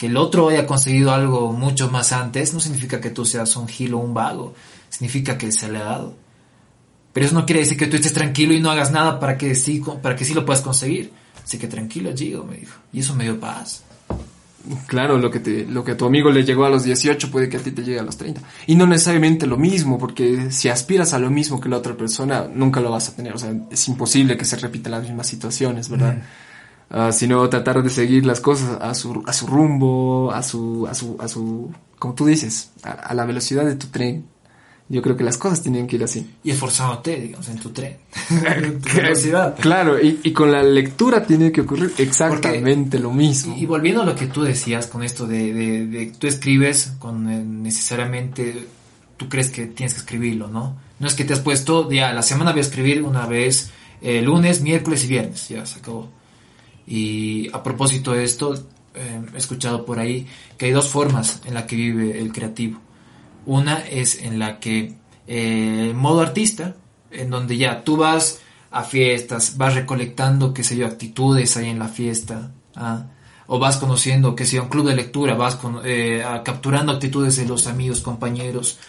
[0.00, 3.68] que el otro haya conseguido algo mucho más antes no significa que tú seas un
[3.68, 4.54] gilo o un vago,
[4.88, 6.14] significa que se le ha dado.
[7.12, 9.54] Pero eso no quiere decir que tú estés tranquilo y no hagas nada para que
[9.54, 11.12] sí, para que sí lo puedas conseguir.
[11.44, 12.78] Así que tranquilo, Gigo, me dijo.
[12.94, 13.84] Y eso me dio paz.
[14.86, 17.50] Claro, lo que, te, lo que a tu amigo le llegó a los 18 puede
[17.50, 18.40] que a ti te llegue a los 30.
[18.68, 22.48] Y no necesariamente lo mismo, porque si aspiras a lo mismo que la otra persona,
[22.50, 23.34] nunca lo vas a tener.
[23.34, 26.16] O sea, es imposible que se repitan las mismas situaciones, ¿verdad?
[26.16, 26.49] Mm.
[26.92, 30.94] Ah, sino tratar de seguir las cosas a su, a su rumbo, a su, a
[30.94, 34.24] su, a su, como tú dices, a, la velocidad de tu tren.
[34.88, 36.28] Yo creo que las cosas tienen que ir así.
[36.42, 37.96] Y esforzándote, digamos, en tu tren.
[38.56, 39.54] en tu velocidad.
[39.60, 43.54] Claro, y, y, con la lectura tiene que ocurrir exactamente lo mismo.
[43.56, 47.30] Y, volviendo a lo que tú decías con esto de, de, de tú escribes con
[47.30, 48.66] eh, necesariamente
[49.16, 50.76] tú crees que tienes que escribirlo, ¿no?
[50.98, 53.70] No es que te has puesto, ya, la semana voy a escribir una vez,
[54.02, 56.08] eh, lunes, miércoles y viernes, ya se acabó
[56.90, 58.52] y a propósito de esto,
[58.94, 60.26] eh, he escuchado por ahí
[60.58, 62.80] que hay dos formas en la que vive el creativo.
[63.46, 64.96] Una es en la que,
[65.28, 66.74] eh, modo artista,
[67.12, 68.40] en donde ya tú vas
[68.72, 73.06] a fiestas, vas recolectando, qué sé yo, actitudes ahí en la fiesta, ¿ah?
[73.46, 77.36] o vas conociendo, qué sé yo, un club de lectura, vas con, eh, capturando actitudes
[77.36, 78.80] de los amigos, compañeros.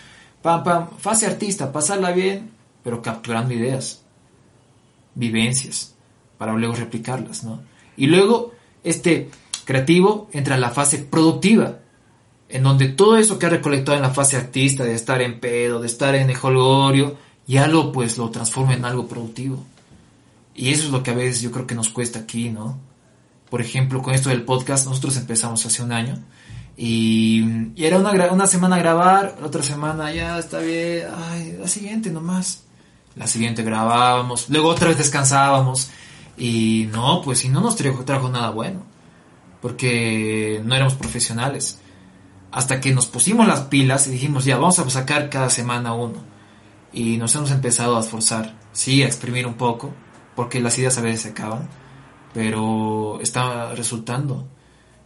[0.42, 2.50] Pam, pam, fase artista, pasarla bien,
[2.84, 4.02] pero capturando ideas,
[5.14, 5.94] vivencias,
[6.40, 7.70] para luego replicarlas, ¿no?
[8.02, 8.52] Y luego
[8.84, 9.30] este
[9.64, 11.78] creativo entra en la fase productiva,
[12.50, 15.80] en donde todo eso que ha recolectado en la fase artista, de estar en pedo,
[15.80, 19.64] de estar en el holgorio, ya lo pues lo transforma en algo productivo.
[20.56, 22.80] Y eso es lo que a veces yo creo que nos cuesta aquí, ¿no?
[23.52, 26.18] Por ejemplo, con esto del podcast, nosotros empezamos hace un año
[26.76, 32.10] y, era una, una semana grabar, la otra semana ya está bien, ay, la siguiente
[32.10, 32.64] nomás.
[33.16, 35.92] La siguiente grabábamos, luego otra vez descansábamos
[36.42, 38.82] y no, pues si no nos trajo, trajo nada bueno,
[39.62, 41.78] porque no éramos profesionales.
[42.52, 46.16] Hasta que nos pusimos las pilas y dijimos, ya, vamos a sacar cada semana uno.
[46.92, 49.94] Y nos hemos empezado a esforzar, sí, a exprimir un poco,
[50.36, 51.70] porque las ideas a veces se acaban,
[52.34, 54.48] pero está resultando.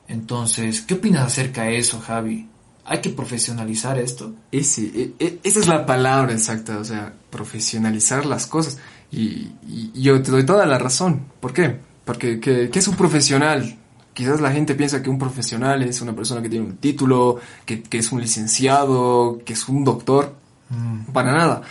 [0.07, 2.47] Entonces, ¿qué opinas acerca de eso, Javi?
[2.86, 4.33] ¿Hay que profesionalizar esto?
[4.53, 8.77] Ese, e, e, esa es la palabra exacta, o sea, profesionalizar las cosas.
[9.11, 9.51] Y,
[9.93, 11.25] yo te doy toda la razón.
[11.39, 11.79] ¿Por qué?
[12.03, 13.77] Porque ¿qué, es un profesional?
[14.13, 17.83] Quizás la gente piensa que un profesional es una persona que tiene un título, que,
[17.91, 20.35] es un licenciado, que es un doctor.
[20.69, 21.11] Mm.
[21.11, 21.61] Para nada.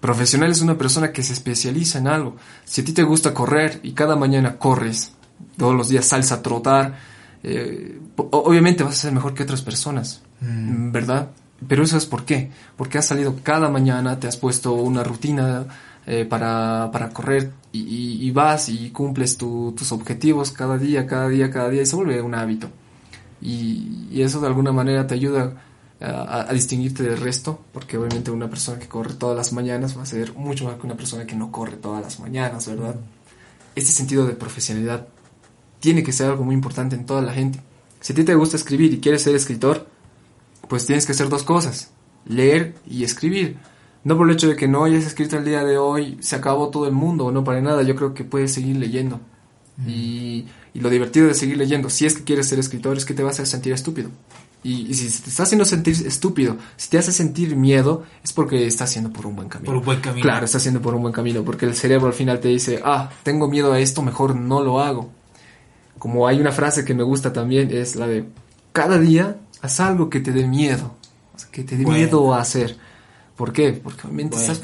[0.00, 2.36] Profesional es una persona que se especializa en algo.
[2.64, 5.12] Si a ti te gusta correr y cada mañana corres,
[5.56, 6.98] todos los días sales a trotar,
[7.42, 10.92] eh, obviamente vas a ser mejor que otras personas, mm.
[10.92, 11.30] ¿verdad?
[11.66, 12.50] Pero eso es por qué.
[12.76, 15.66] Porque has salido cada mañana, te has puesto una rutina
[16.10, 21.68] eh, para, para, correr y, vas y cumples tus objetivos cada día, cada día, cada
[21.68, 22.70] día y se vuelve un hábito.
[23.42, 25.52] Y, eso de alguna manera te ayuda
[26.00, 30.02] a, a, distinguirte del resto, porque obviamente una persona que corre todas las mañanas va
[30.04, 32.96] a ser mucho más que una persona que no corre todas las mañanas, ¿verdad?
[33.74, 35.08] Este sentido de profesionalidad
[35.78, 37.60] tiene que ser algo muy importante en toda la gente.
[38.00, 39.86] Si a ti te gusta escribir y quieres ser escritor,
[40.68, 41.90] pues tienes que hacer dos cosas,
[42.24, 43.58] leer y escribir.
[44.08, 46.70] No por el hecho de que no hayas escrito el día de hoy, se acabó
[46.70, 49.20] todo el mundo, no para nada, yo creo que puedes seguir leyendo.
[49.86, 53.12] Y, y, lo divertido de seguir leyendo, si es que quieres ser escritor, es que
[53.12, 54.08] te vas a sentir estúpido.
[54.62, 58.88] Y, si te está haciendo sentir estúpido, si te hace sentir miedo, es porque estás
[58.88, 59.66] haciendo por un buen camino.
[59.66, 60.22] Por un buen camino.
[60.22, 63.10] Claro, estás haciendo por un buen camino, porque el cerebro al final te dice, ah,
[63.24, 65.10] tengo miedo a esto, mejor no lo hago.
[65.98, 68.24] Como hay una frase que me gusta también, es la de,
[68.72, 70.94] cada día haz algo que te dé miedo,
[71.52, 72.87] que te dé miedo a hacer.
[73.38, 73.72] ¿Por qué?
[73.72, 74.60] Porque obviamente estás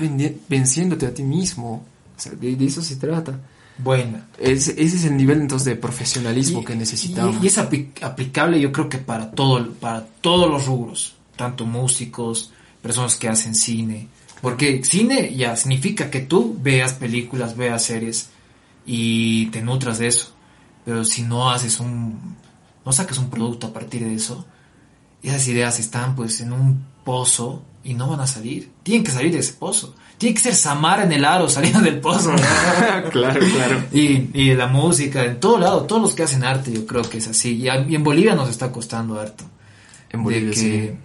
[0.48, 1.84] venciéndote a ti mismo.
[2.16, 3.38] O sea, de eso se trata.
[3.78, 4.18] Bueno.
[4.38, 7.42] ese es el nivel entonces de profesionalismo que necesitamos.
[7.42, 12.52] Y, es aplicable yo creo que para todo, para todos los rubros, tanto músicos,
[12.82, 14.08] personas que hacen cine.
[14.40, 18.30] Porque cine ya significa que tú veas películas, veas series
[18.84, 20.34] y te nutras de eso.
[20.84, 22.36] Pero si no haces un,
[22.84, 24.44] no sacas un producto a partir de eso,
[25.22, 28.72] esas ideas están pues en un pozo y no van a salir.
[28.82, 29.94] Tienen que salir de ese pozo.
[30.16, 32.34] Tiene que ser Samara en el aro saliendo del pozo.
[33.10, 33.84] claro, claro.
[33.92, 37.18] Y, y la música, en todo lado, todos los que hacen arte, yo creo que
[37.18, 37.56] es así.
[37.56, 39.44] Y, en Bolivia nos está costando harto.
[40.10, 40.96] En Bolivia, que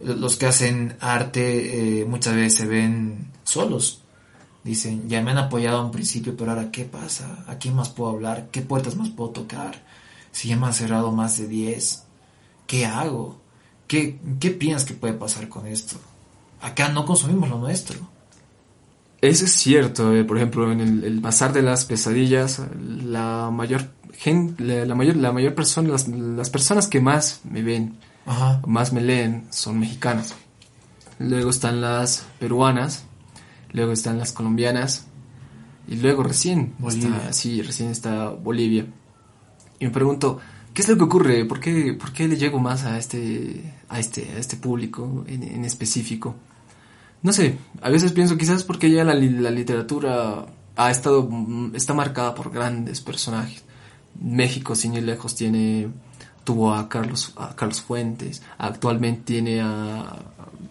[0.00, 4.00] Los que hacen arte eh, muchas veces se ven solos.
[4.64, 7.44] Dicen, ya me han apoyado a un principio, pero ahora, ¿qué pasa?
[7.48, 8.48] ¿A quién más puedo hablar?
[8.50, 9.84] ¿Qué puertas más puedo tocar?
[10.30, 12.04] Si ya me han cerrado más de 10,
[12.66, 13.40] ¿qué hago?
[13.88, 15.98] ¿Qué, ¿Qué piensas que puede pasar con esto?
[16.62, 17.98] Acá no consumimos lo nuestro.
[19.20, 24.84] Eso es cierto, eh, por ejemplo, en el, Bazar de las Pesadillas, la mayor gente,
[24.84, 27.98] la, mayor, la mayor persona, las, personas que más me ven,
[28.66, 30.34] más me leen, son mexicanas.
[31.18, 33.04] Luego están las peruanas,
[33.72, 35.06] luego están las colombianas,
[35.86, 37.32] y luego recién, Bolivia.
[37.32, 38.86] sí, recién está Bolivia.
[39.78, 40.38] Y me pregunto,
[40.74, 41.44] ¿qué es lo que ocurre?
[41.44, 45.42] ¿Por qué, por qué le llego más a este, a este, a este público en,
[45.42, 46.36] en específico?
[47.22, 50.46] No sé, a veces pienso quizás porque ya la, la literatura
[50.76, 53.64] ha estado, mm, está marcada por grandes personajes.
[54.20, 55.88] México, sin ir lejos, tiene,
[56.44, 60.16] tuvo a Carlos, a Carlos Fuentes, actualmente tiene a,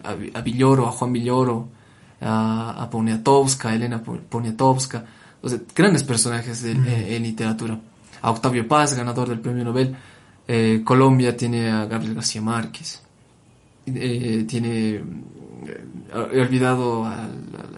[0.04, 1.68] a, Villoro, a Juan Villoro,
[2.20, 5.04] a, a Poniatowska, a Elena Poniatowska,
[5.42, 7.78] o sea, grandes personajes en, literatura.
[8.22, 9.96] A Octavio Paz, ganador del premio Nobel.
[10.46, 13.01] Eh, Colombia tiene a Gabriel García Márquez.
[13.86, 15.02] Eh, tiene
[16.32, 17.10] he olvidado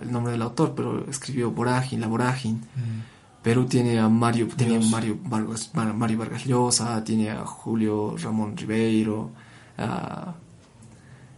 [0.02, 2.58] el nombre del autor, pero escribió Vorágine, La Vorágine.
[2.58, 3.14] Mm.
[3.42, 8.56] Perú tiene a Mario, tiene a Mario Vargas, Mario Vargas Llosa, tiene a Julio Ramón
[8.56, 9.32] Ribeiro,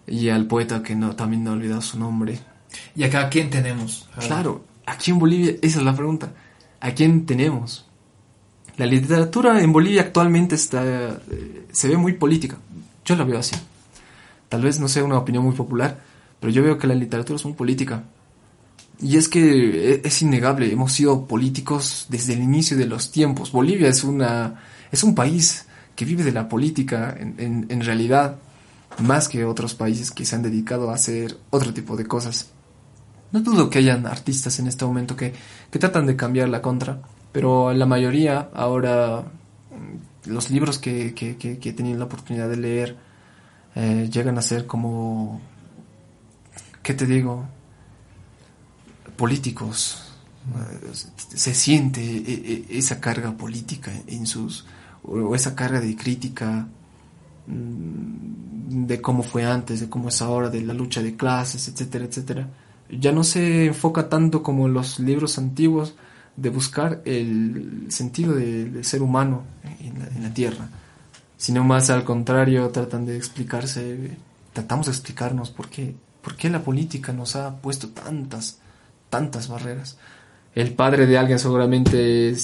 [0.06, 2.38] y al poeta que no, también no he olvidado su nombre.
[2.94, 4.08] ¿Y acá a quién tenemos?
[4.20, 6.32] Claro, aquí en Bolivia, esa es la pregunta.
[6.78, 7.86] ¿A quién tenemos?
[8.76, 12.56] La literatura en Bolivia actualmente está, eh, se ve muy política.
[13.04, 13.56] Yo la veo así.
[14.48, 16.00] Tal vez no sea una opinión muy popular,
[16.40, 18.04] pero yo veo que la literatura es muy política.
[19.00, 23.52] Y es que e, es innegable, hemos sido políticos desde el inicio de los tiempos.
[23.52, 28.36] Bolivia es, una, es un país que vive de la política en, realidad,
[28.98, 32.50] más que otros países que se han dedicado a hacer otro tipo de cosas.
[33.32, 35.32] No dudo que hayan artistas en este momento que,
[35.70, 37.00] que tratan de cambiar la contra,
[37.32, 42.56] pero la mayoría ahora, mm, los libros que, que, que, he tenido la oportunidad de
[42.56, 42.96] leer,
[43.76, 45.40] eh, llegan a ser como
[46.86, 47.44] ¿qué te digo?
[49.16, 50.04] Políticos.
[51.34, 54.66] Se siente e, e, esa carga política en sus,
[55.02, 56.68] o esa carga de crítica
[57.48, 62.04] mm, de cómo fue antes, de cómo es ahora, de la lucha de clases, etcétera,
[62.04, 62.48] etcétera.
[62.88, 65.96] Ya no se enfoca tanto como los libros antiguos
[66.36, 69.42] de buscar el sentido del ser humano
[69.80, 70.68] en la, en la tierra,
[71.36, 74.16] sino más al contrario tratan de explicarse,
[74.52, 75.94] tratamos de explicarnos por qué
[76.26, 78.58] ¿Por qué la política nos ha puesto tantas,
[79.10, 79.96] tantas barreras?
[80.56, 82.34] El padre de alguien seguramente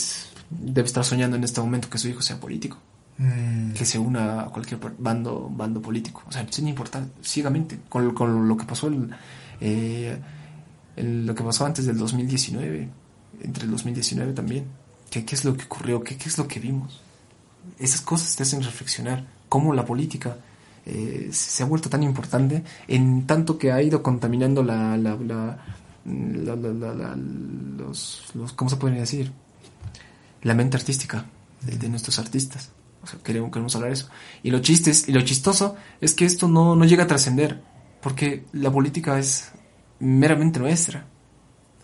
[0.51, 2.79] debe estar soñando en este momento que su hijo sea político.
[3.19, 3.73] Mm.
[3.73, 6.23] Que se una a cualquier bando, bando político.
[6.29, 8.89] O sea, sin importar ciegamente con, con lo que pasó
[9.61, 10.17] eh,
[10.95, 12.89] lo que pasó antes del 2019,
[13.43, 14.67] entre el 2019 también.
[15.11, 16.05] ¿Qué, qué es lo que ocurrió?
[16.05, 17.01] ¿Qué, ¿Qué es lo que vimos?
[17.79, 20.37] Esas cosas te hacen reflexionar cómo la política
[20.85, 25.59] eh, se ha vuelto tan importante en tanto que ha ido contaminando la, la, la,
[27.77, 29.33] los, los, ¿cómo se puede decir?
[30.43, 31.27] La mente artística
[31.61, 32.71] de, nuestros artistas.
[33.03, 34.09] O sea, queremos, queremos hablar de eso.
[34.43, 37.63] Y lo chistes, y lo chistoso es que esto no, no llega a trascender,
[38.01, 39.53] porque la política es
[40.01, 41.07] meramente nuestra.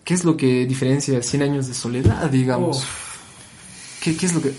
[0.05, 2.85] ¿Qué es lo que diferencia 100 años de soledad, digamos?
[4.03, 4.55] ¿Qué, ¿Qué, es lo que...?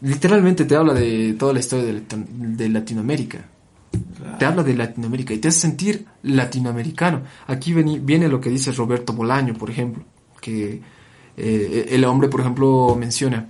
[0.00, 3.44] Literalmente te habla de toda la historia de, de Latinoamérica.
[4.16, 4.38] Claro.
[4.38, 7.22] Te habla de Latinoamérica y te hace sentir latinoamericano.
[7.46, 10.04] Aquí viene, viene lo que dice Roberto Bolaño, por ejemplo,
[10.40, 10.80] que
[11.36, 13.48] eh, el hombre, por ejemplo, menciona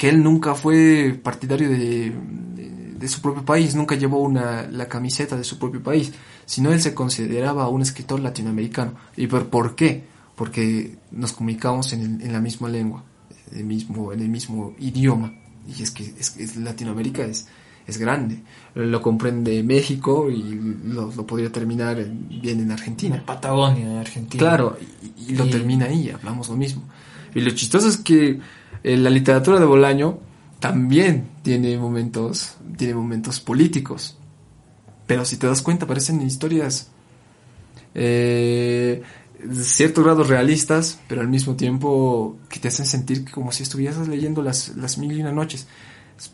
[0.00, 4.88] que él nunca fue partidario de, de, de, su propio país, nunca llevó una, la
[4.88, 6.12] camiseta de su propio país,
[6.46, 8.94] sino él se consideraba un escritor latinoamericano.
[9.16, 10.04] ¿Y por, por qué?
[10.36, 13.04] Porque nos comunicamos en, en la misma lengua,
[13.52, 15.34] en el mismo, en el mismo idioma.
[15.68, 17.46] Y es que es, es Latinoamérica es,
[17.86, 18.42] es grande.
[18.74, 20.42] Lo comprende México y
[20.84, 23.16] lo, lo podría terminar en, bien en Argentina.
[23.16, 24.40] La Patagonia de Argentina.
[24.40, 25.50] Claro, y, y lo y...
[25.50, 26.82] termina ahí, hablamos lo mismo.
[27.34, 28.40] Y lo chistoso es que
[28.82, 30.18] eh, la literatura de Bolaño
[30.58, 34.16] también tiene momentos, tiene momentos políticos.
[35.06, 36.90] Pero si te das cuenta, parecen historias
[37.94, 39.02] eh,
[39.44, 44.06] de cierto grado realistas, pero al mismo tiempo que te hacen sentir como si estuvieras
[44.08, 45.66] leyendo las, las mil y una noches.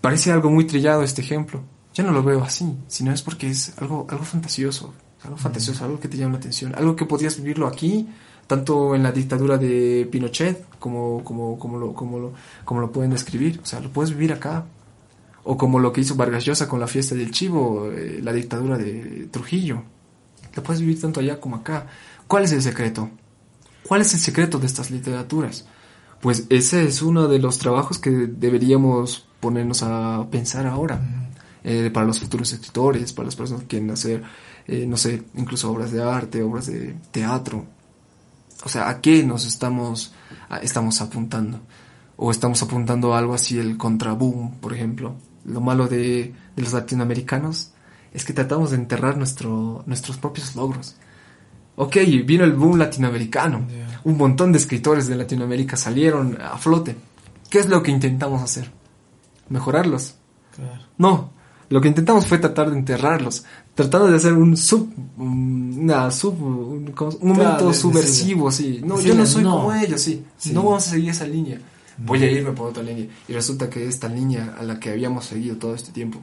[0.00, 1.62] Parece algo muy trillado este ejemplo.
[1.94, 4.92] Yo no lo veo así, sino es porque es algo, algo fantasioso,
[5.22, 8.06] algo fantasioso, algo que te llama la atención, algo que podrías vivirlo aquí,
[8.46, 12.32] tanto en la dictadura de Pinochet como, como, como, lo, como, lo,
[12.64, 13.60] como lo pueden describir.
[13.62, 14.66] O sea, lo puedes vivir acá.
[15.44, 18.76] O como lo que hizo Vargas Llosa con la fiesta del chivo, eh, la dictadura
[18.76, 19.82] de Trujillo.
[20.54, 21.86] Lo puedes vivir tanto allá como acá.
[22.26, 23.10] ¿Cuál es el secreto?
[23.86, 25.66] ¿Cuál es el secreto de estas literaturas?
[26.20, 31.00] Pues ese es uno de los trabajos que deberíamos ponernos a pensar ahora.
[31.62, 34.22] Eh, para los futuros escritores, para las personas que quieren hacer,
[34.68, 37.64] eh, no sé, incluso obras de arte, obras de teatro.
[38.64, 40.14] O sea, ¿a qué nos estamos,
[40.48, 41.60] a, estamos apuntando?
[42.16, 45.16] O estamos apuntando a algo así, el contraboom, por ejemplo.
[45.44, 47.72] Lo malo de, de los latinoamericanos
[48.12, 50.94] es que tratamos de enterrar nuestro, nuestros propios logros.
[51.76, 53.66] Ok, vino el boom latinoamericano.
[53.68, 54.00] Yeah.
[54.04, 56.96] Un montón de escritores de Latinoamérica salieron a flote.
[57.50, 58.70] ¿Qué es lo que intentamos hacer?
[59.48, 60.14] ¿Mejorarlos?
[60.54, 60.82] Claro.
[60.98, 61.30] No,
[61.68, 66.94] lo que intentamos fue tratar de enterrarlos, tratando de hacer un sub, una sub, un,
[67.20, 68.80] un momento claro, subversivo, sí.
[68.84, 69.56] No, yo no soy no.
[69.56, 70.24] como ellos, sí.
[70.36, 70.52] sí.
[70.52, 71.60] No vamos a seguir esa línea.
[71.98, 73.06] Voy a irme por otra línea.
[73.26, 76.20] Y resulta que esta línea a la que habíamos seguido todo este tiempo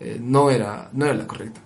[0.00, 1.60] eh, no era, no era la correcta.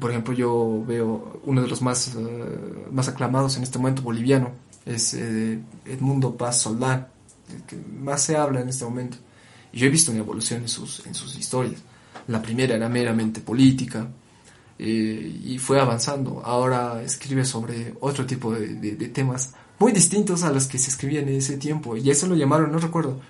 [0.00, 4.52] Por ejemplo, yo veo uno de los más, uh, más aclamados en este momento boliviano,
[4.84, 7.08] es eh, Edmundo Paz Soldán,
[7.54, 9.16] el que más se habla en este momento.
[9.72, 11.80] Y yo he visto una evolución en sus, en sus historias.
[12.26, 14.08] La primera era meramente política
[14.78, 16.42] eh, y fue avanzando.
[16.44, 20.90] Ahora escribe sobre otro tipo de, de, de, temas muy distintos a los que se
[20.90, 21.96] escribían en ese tiempo.
[21.96, 23.20] Y eso lo llamaron, no recuerdo.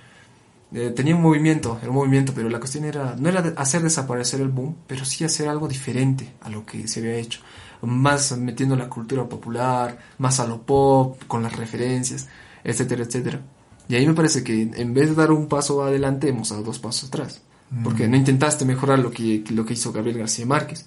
[0.74, 4.40] Eh, tenía un movimiento, era un movimiento, pero la cuestión era, no era hacer desaparecer
[4.40, 7.40] el boom, pero sí hacer algo diferente a lo que se había hecho.
[7.82, 12.28] Más metiendo la cultura popular, más a lo pop, con las referencias,
[12.64, 13.40] etcétera, etcétera.
[13.88, 16.78] Y ahí me parece que en vez de dar un paso adelante, hemos dado dos
[16.78, 17.42] pasos atrás.
[17.82, 20.86] Porque no intentaste mejorar lo que, lo que hizo Gabriel García Márquez.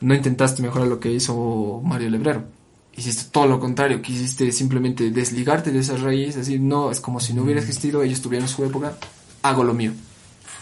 [0.00, 2.44] No intentaste mejorar lo que hizo Mario Lebrero.
[2.94, 4.02] Hiciste todo lo contrario.
[4.02, 6.46] Quisiste simplemente desligarte de esas raíces.
[6.46, 8.98] Decir, no, es como si no hubiera existido, ellos tuvieron su época,
[9.48, 9.92] hago lo mío.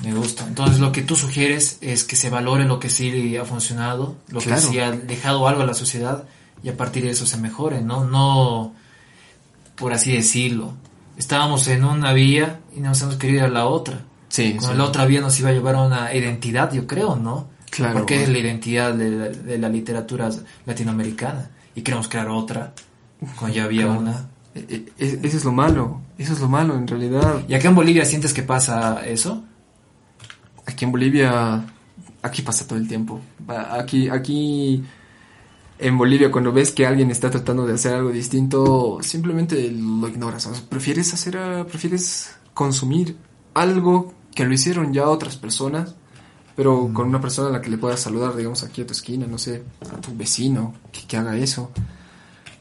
[0.02, 0.46] Me gusta.
[0.46, 4.40] Entonces lo que tú sugieres es que se valore lo que sí ha funcionado, lo
[4.40, 4.60] claro.
[4.60, 6.24] que sí ha dejado algo a la sociedad
[6.62, 8.04] y a partir de eso se mejore, ¿no?
[8.04, 8.74] No,
[9.76, 10.74] por así decirlo.
[11.16, 14.00] Estábamos en una vía y nos hemos querido ir a la otra
[14.34, 14.76] Sí, Con sí.
[14.76, 17.50] la otra vía nos iba a llevar a una identidad, yo creo, ¿no?
[17.70, 17.92] Claro.
[17.94, 18.26] Porque bueno.
[18.26, 20.28] es la identidad de la, de la, literatura
[20.66, 21.50] latinoamericana.
[21.76, 22.72] Y queremos crear otra,
[23.38, 24.00] cuando ya había claro.
[24.00, 24.28] una.
[24.54, 27.44] E, e, eso es lo malo, eso es lo malo en realidad.
[27.48, 29.42] ¿Y acá en Bolivia sientes que pasa eso?
[30.66, 31.64] Aquí en Bolivia,
[32.22, 33.20] aquí pasa todo el tiempo.
[33.48, 34.84] Aquí, aquí
[35.78, 40.46] en Bolivia cuando ves que alguien está tratando de hacer algo distinto, simplemente lo ignoras.
[40.46, 41.36] O sea, prefieres hacer,
[41.66, 43.16] prefieres consumir
[43.54, 45.94] algo que lo hicieron ya otras personas,
[46.56, 46.92] pero mm.
[46.92, 49.38] con una persona a la que le puedas saludar, digamos, aquí a tu esquina, no
[49.38, 49.62] sé,
[49.92, 51.70] a tu vecino, que, que haga eso.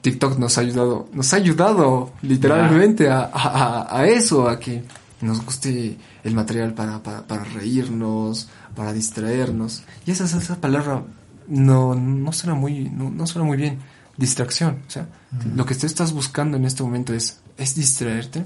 [0.03, 4.83] TikTok nos ha ayudado, nos ha ayudado literalmente a, a, a, eso, a que
[5.21, 9.83] nos guste el material para, para, para reírnos, para distraernos.
[10.05, 11.03] Y esa, esa palabra
[11.47, 13.79] no, no suena muy, no, no suena muy bien.
[14.17, 14.83] Distracción.
[14.85, 15.55] O sea, mm.
[15.55, 18.43] lo que tú estás buscando en este momento es, es distraerte.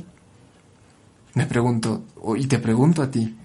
[1.34, 2.04] Me pregunto,
[2.38, 3.36] y te pregunto a ti,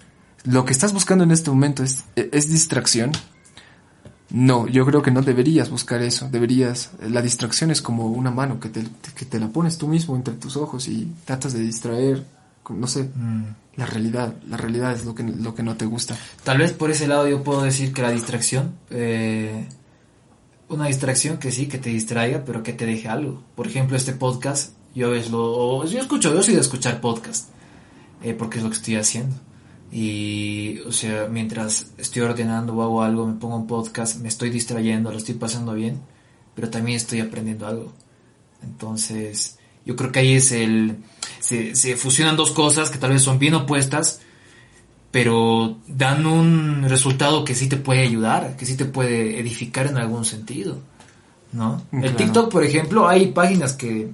[0.45, 3.13] ¿lo que estás buscando en este momento es, es distracción?
[4.33, 8.59] No, yo creo que no deberías buscar eso, deberías, la distracción es como una mano
[8.59, 8.83] que te,
[9.15, 12.25] que te la pones tú mismo entre tus ojos y tratas de distraer
[12.71, 13.45] no sé, Mm.
[13.77, 16.17] la realidad, la realidad es lo que, lo que no te gusta.
[16.45, 19.67] Tal vez por ese lado yo puedo decir que la distracción, eh,
[20.69, 23.43] una distracción que sí, que te distraiga, pero que te deje algo.
[23.55, 27.49] Por ejemplo, este podcast, yo es lo, yo escucho, yo soy de escuchar podcast,
[28.23, 29.35] eh, porque es lo que estoy haciendo.
[29.93, 34.49] Y, o sea, mientras estoy ordenando o hago algo, me pongo un podcast, me estoy
[34.49, 36.01] distrayendo, lo estoy pasando bien,
[36.55, 37.93] pero también estoy aprendiendo algo.
[38.63, 40.97] Entonces, yo creo que ahí es el,
[41.41, 44.21] se, se fusionan dos cosas que tal vez son bien opuestas,
[45.11, 49.99] pero dan un resultado que sí te puede ayudar, que sí te puede edificar en
[49.99, 50.79] algún sentido,
[51.53, 51.83] ¿no?
[51.93, 52.17] El.
[52.17, 54.09] TikTok, por ejemplo, hay páginas que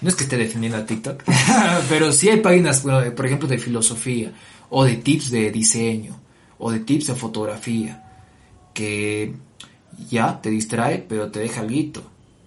[0.00, 1.22] no es que esté defendiendo a TikTok,
[1.88, 4.32] pero sí hay páginas, bueno, por ejemplo, de filosofía
[4.70, 6.16] o de tips de diseño
[6.58, 8.02] o de tips de fotografía
[8.74, 9.34] que
[10.10, 12.02] ya te distrae, pero te deja algo,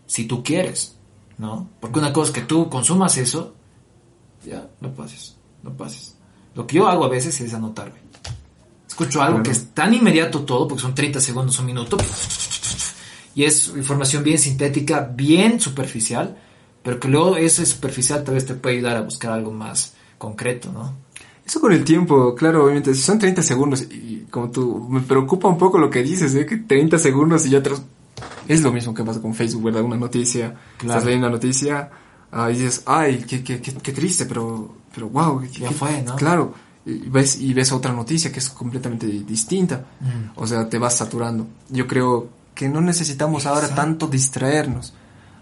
[0.05, 0.95] si tú quieres,
[1.37, 1.69] ¿no?
[1.79, 3.55] Porque una cosa es que tú consumas eso,
[4.45, 6.15] ya, no pases, no pases.
[6.55, 7.99] Lo que yo hago a veces es anotarme.
[8.87, 11.97] Escucho algo que es tan inmediato todo, porque son 30 segundos, un minuto,
[13.35, 16.37] y es información bien sintética, bien superficial,
[16.83, 20.71] pero que luego ese superficial tal vez te puede ayudar a buscar algo más concreto,
[20.71, 20.95] ¿no?
[21.49, 25.47] Eso con el tiempo, claro, obviamente, si son 30 segundos y como tú, me preocupa
[25.47, 26.45] un poco lo que dices, ¿eh?
[26.45, 27.81] que 30 segundos y ya otros...
[28.47, 29.81] Es lo mismo que pasa con Facebook, ¿verdad?
[29.81, 30.93] Una noticia, Claro.
[30.93, 31.89] estás leyendo una noticia
[32.31, 35.41] ah, y dices, ay, qué, qué, qué, qué triste, pero, pero wow.
[35.41, 36.15] qué- Ya fue, ¿no?
[36.15, 36.53] Claro,
[36.85, 40.31] y ves, y ves otra noticia que es completamente distinta, Mm.
[40.39, 41.47] o sea, te vas saturando.
[41.69, 44.93] Yo creo que no necesitamos ahora tanto distraernos.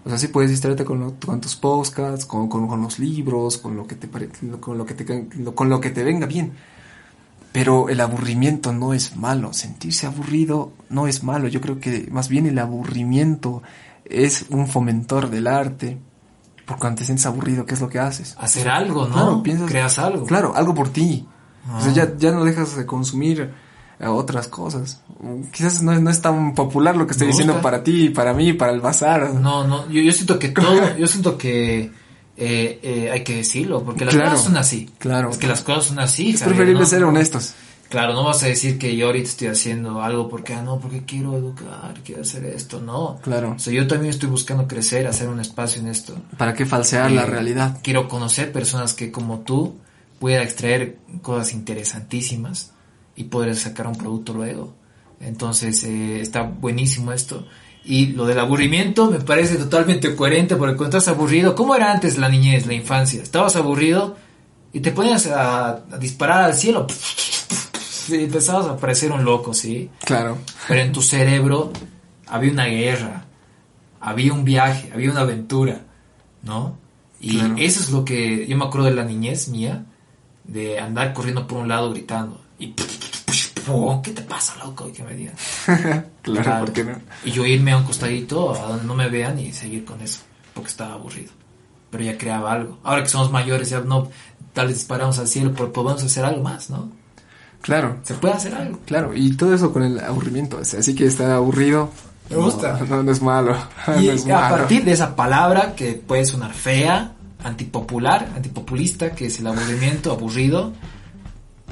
[0.07, 3.57] O sea, sí puedes distraerte con, lo- con tus podcasts, con, con, con los libros,
[3.57, 4.29] con lo que te pare-
[4.61, 6.53] con lo que te con lo que te venga bien.
[7.51, 11.47] Pero el aburrimiento no es malo, sentirse aburrido no es malo.
[11.47, 13.63] Yo creo que más bien el aburrimiento
[14.05, 15.97] es un fomentor del arte.
[16.65, 18.35] Porque cuando te sientes aburrido, ¿qué es lo que haces?
[18.39, 19.13] Hacer algo, ¿no?
[19.13, 20.25] Claro, piensas- Creas algo.
[20.25, 21.27] Claro, algo por ti.
[21.75, 21.93] O sea, Ah.
[21.93, 23.51] ya, ya no dejas de consumir
[23.99, 25.01] eh, otras cosas.
[25.51, 28.53] Quizás no, es- no es tan popular lo que estoy diciendo para ti, para mí,
[28.53, 29.33] para el bazar.
[29.33, 31.91] No, no, yo, yo siento que todo, yo siento que
[32.39, 34.89] eh, eh, hay que decirlo, porque las Claro, cosas son así.
[34.99, 35.31] claro.
[35.31, 36.31] Es que las cosas son así.
[36.31, 36.85] Es preferible ¿no?
[36.85, 37.53] ser honestos.
[37.89, 41.03] Claro, no vas a decir que yo ahorita estoy haciendo algo porque, ah, no, porque
[41.05, 43.17] quiero educar, quiero hacer esto, no.
[43.23, 43.53] Claro.
[43.55, 46.13] O sea, yo también estoy buscando crecer, hacer un espacio en esto.
[46.37, 47.79] ¿Para qué falsear la realidad?
[47.81, 49.77] Quiero conocer personas que como tú
[50.19, 52.71] pueda extraer cosas interesantísimas
[53.17, 54.73] y poder sacar un producto luego.
[55.19, 57.45] Entonces eh, está buenísimo esto.
[57.83, 62.17] Y lo del aburrimiento me parece totalmente coherente porque cuando estás aburrido, ¿cómo era antes
[62.17, 63.21] la niñez, la infancia?
[63.23, 64.15] Estabas aburrido
[64.73, 66.85] y te ponías a, a disparar al cielo
[68.09, 69.89] y empezabas a parecer un loco, ¿sí?
[70.05, 70.37] Claro.
[70.67, 71.71] Pero en tu cerebro
[72.27, 73.25] había una guerra,
[73.99, 75.81] había un viaje, había una aventura,
[76.43, 76.77] ¿no?
[77.19, 77.55] Y Claro.
[77.57, 79.85] eso es lo que yo me acuerdo de la niñez mía,
[80.43, 82.39] de andar corriendo por un lado gritando.
[82.59, 82.73] Y.
[84.03, 84.87] ¿qué te pasa, loco?
[84.87, 85.35] Y que me digan.
[86.21, 86.91] Claro, ¿por qué no?
[87.23, 90.19] Y yo irme a un costadito a donde no me vean y seguir con eso,
[90.53, 91.31] porque estaba aburrido.
[91.89, 92.79] Pero ya creaba algo.
[92.83, 94.09] Ahora que somos mayores, ya no,
[94.51, 96.91] tal vez disparamos al cielo, pero podemos hacer algo más, ¿no?
[97.61, 98.79] Claro, Se puede hacer algo.
[98.85, 99.13] claro.
[99.15, 100.59] Y todo eso con el aburrimiento.
[100.59, 101.89] así que estar aburrido.
[102.29, 102.77] Me gusta.
[102.79, 103.55] No, no, no es malo.
[104.01, 104.57] Y no es a malo.
[104.57, 107.13] partir de esa palabra que puede sonar fea,
[107.43, 110.73] antipopular, antipopulista, que es el aburrimiento, aburrido,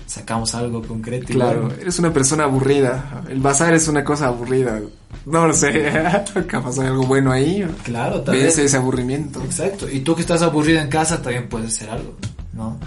[0.06, 1.32] sacamos algo concreto.
[1.32, 1.76] y Claro, bueno.
[1.82, 3.23] eres una persona aburrida.
[3.30, 4.80] El bazar es una cosa aburrida.
[5.26, 5.91] No lo sé.
[6.48, 7.65] Capaz hay algo bueno ahí.
[7.84, 8.57] claro, tal vez.
[8.57, 9.41] ese aburrimiento.
[9.44, 9.90] Exacto.
[9.90, 12.15] Y tú que estás aburrido en casa también puedes hacer algo,
[12.53, 12.80] ¿no?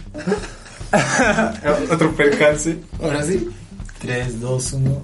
[1.93, 2.79] Otro percance.
[3.03, 3.49] Ahora sí.
[4.01, 5.03] 3, 2, 1.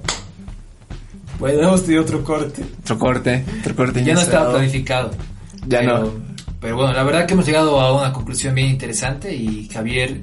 [1.38, 2.62] Bueno, hemos tenido otro corte.
[2.82, 3.44] Otro corte.
[3.60, 4.04] Otro corte.
[4.04, 5.10] Ya no estaba planificado.
[5.66, 6.12] Ya pero, no.
[6.60, 10.20] Pero bueno, la verdad que hemos llegado a una conclusión bien interesante y Javier,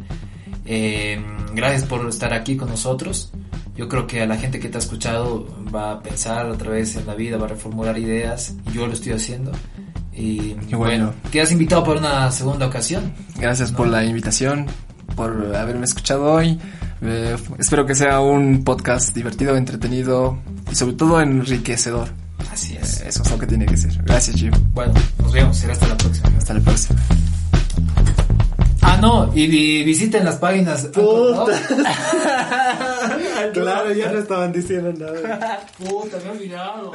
[0.73, 1.22] eh,
[1.53, 3.31] gracias por estar aquí con nosotros.
[3.76, 6.95] Yo creo que a la gente que te ha escuchado va a pensar otra vez
[6.95, 9.52] en la vida, va a reformular ideas yo lo estoy haciendo.
[10.14, 11.14] Y Qué bueno, bueno.
[11.31, 13.14] te has invitado para una segunda ocasión.
[13.38, 14.68] Gracias por la invitación,
[15.15, 16.57] por haberme escuchado hoy.
[17.02, 20.38] Eh, espero que sea un podcast divertido, entretenido
[20.72, 22.07] y sobre todo enriquecedor.
[22.52, 23.02] Así Eh, es.
[23.02, 23.91] Eso es lo que tiene que ser.
[24.03, 24.52] Gracias, Jim.
[24.73, 26.30] Bueno, nos vemos, será hasta la próxima.
[26.38, 26.99] Hasta la próxima.
[28.94, 30.90] Ah, no, y vi- visiten las páginas.
[33.54, 35.62] Claro, ya no estaban diciendo nada.
[35.78, 36.92] Puta, me he olvidado.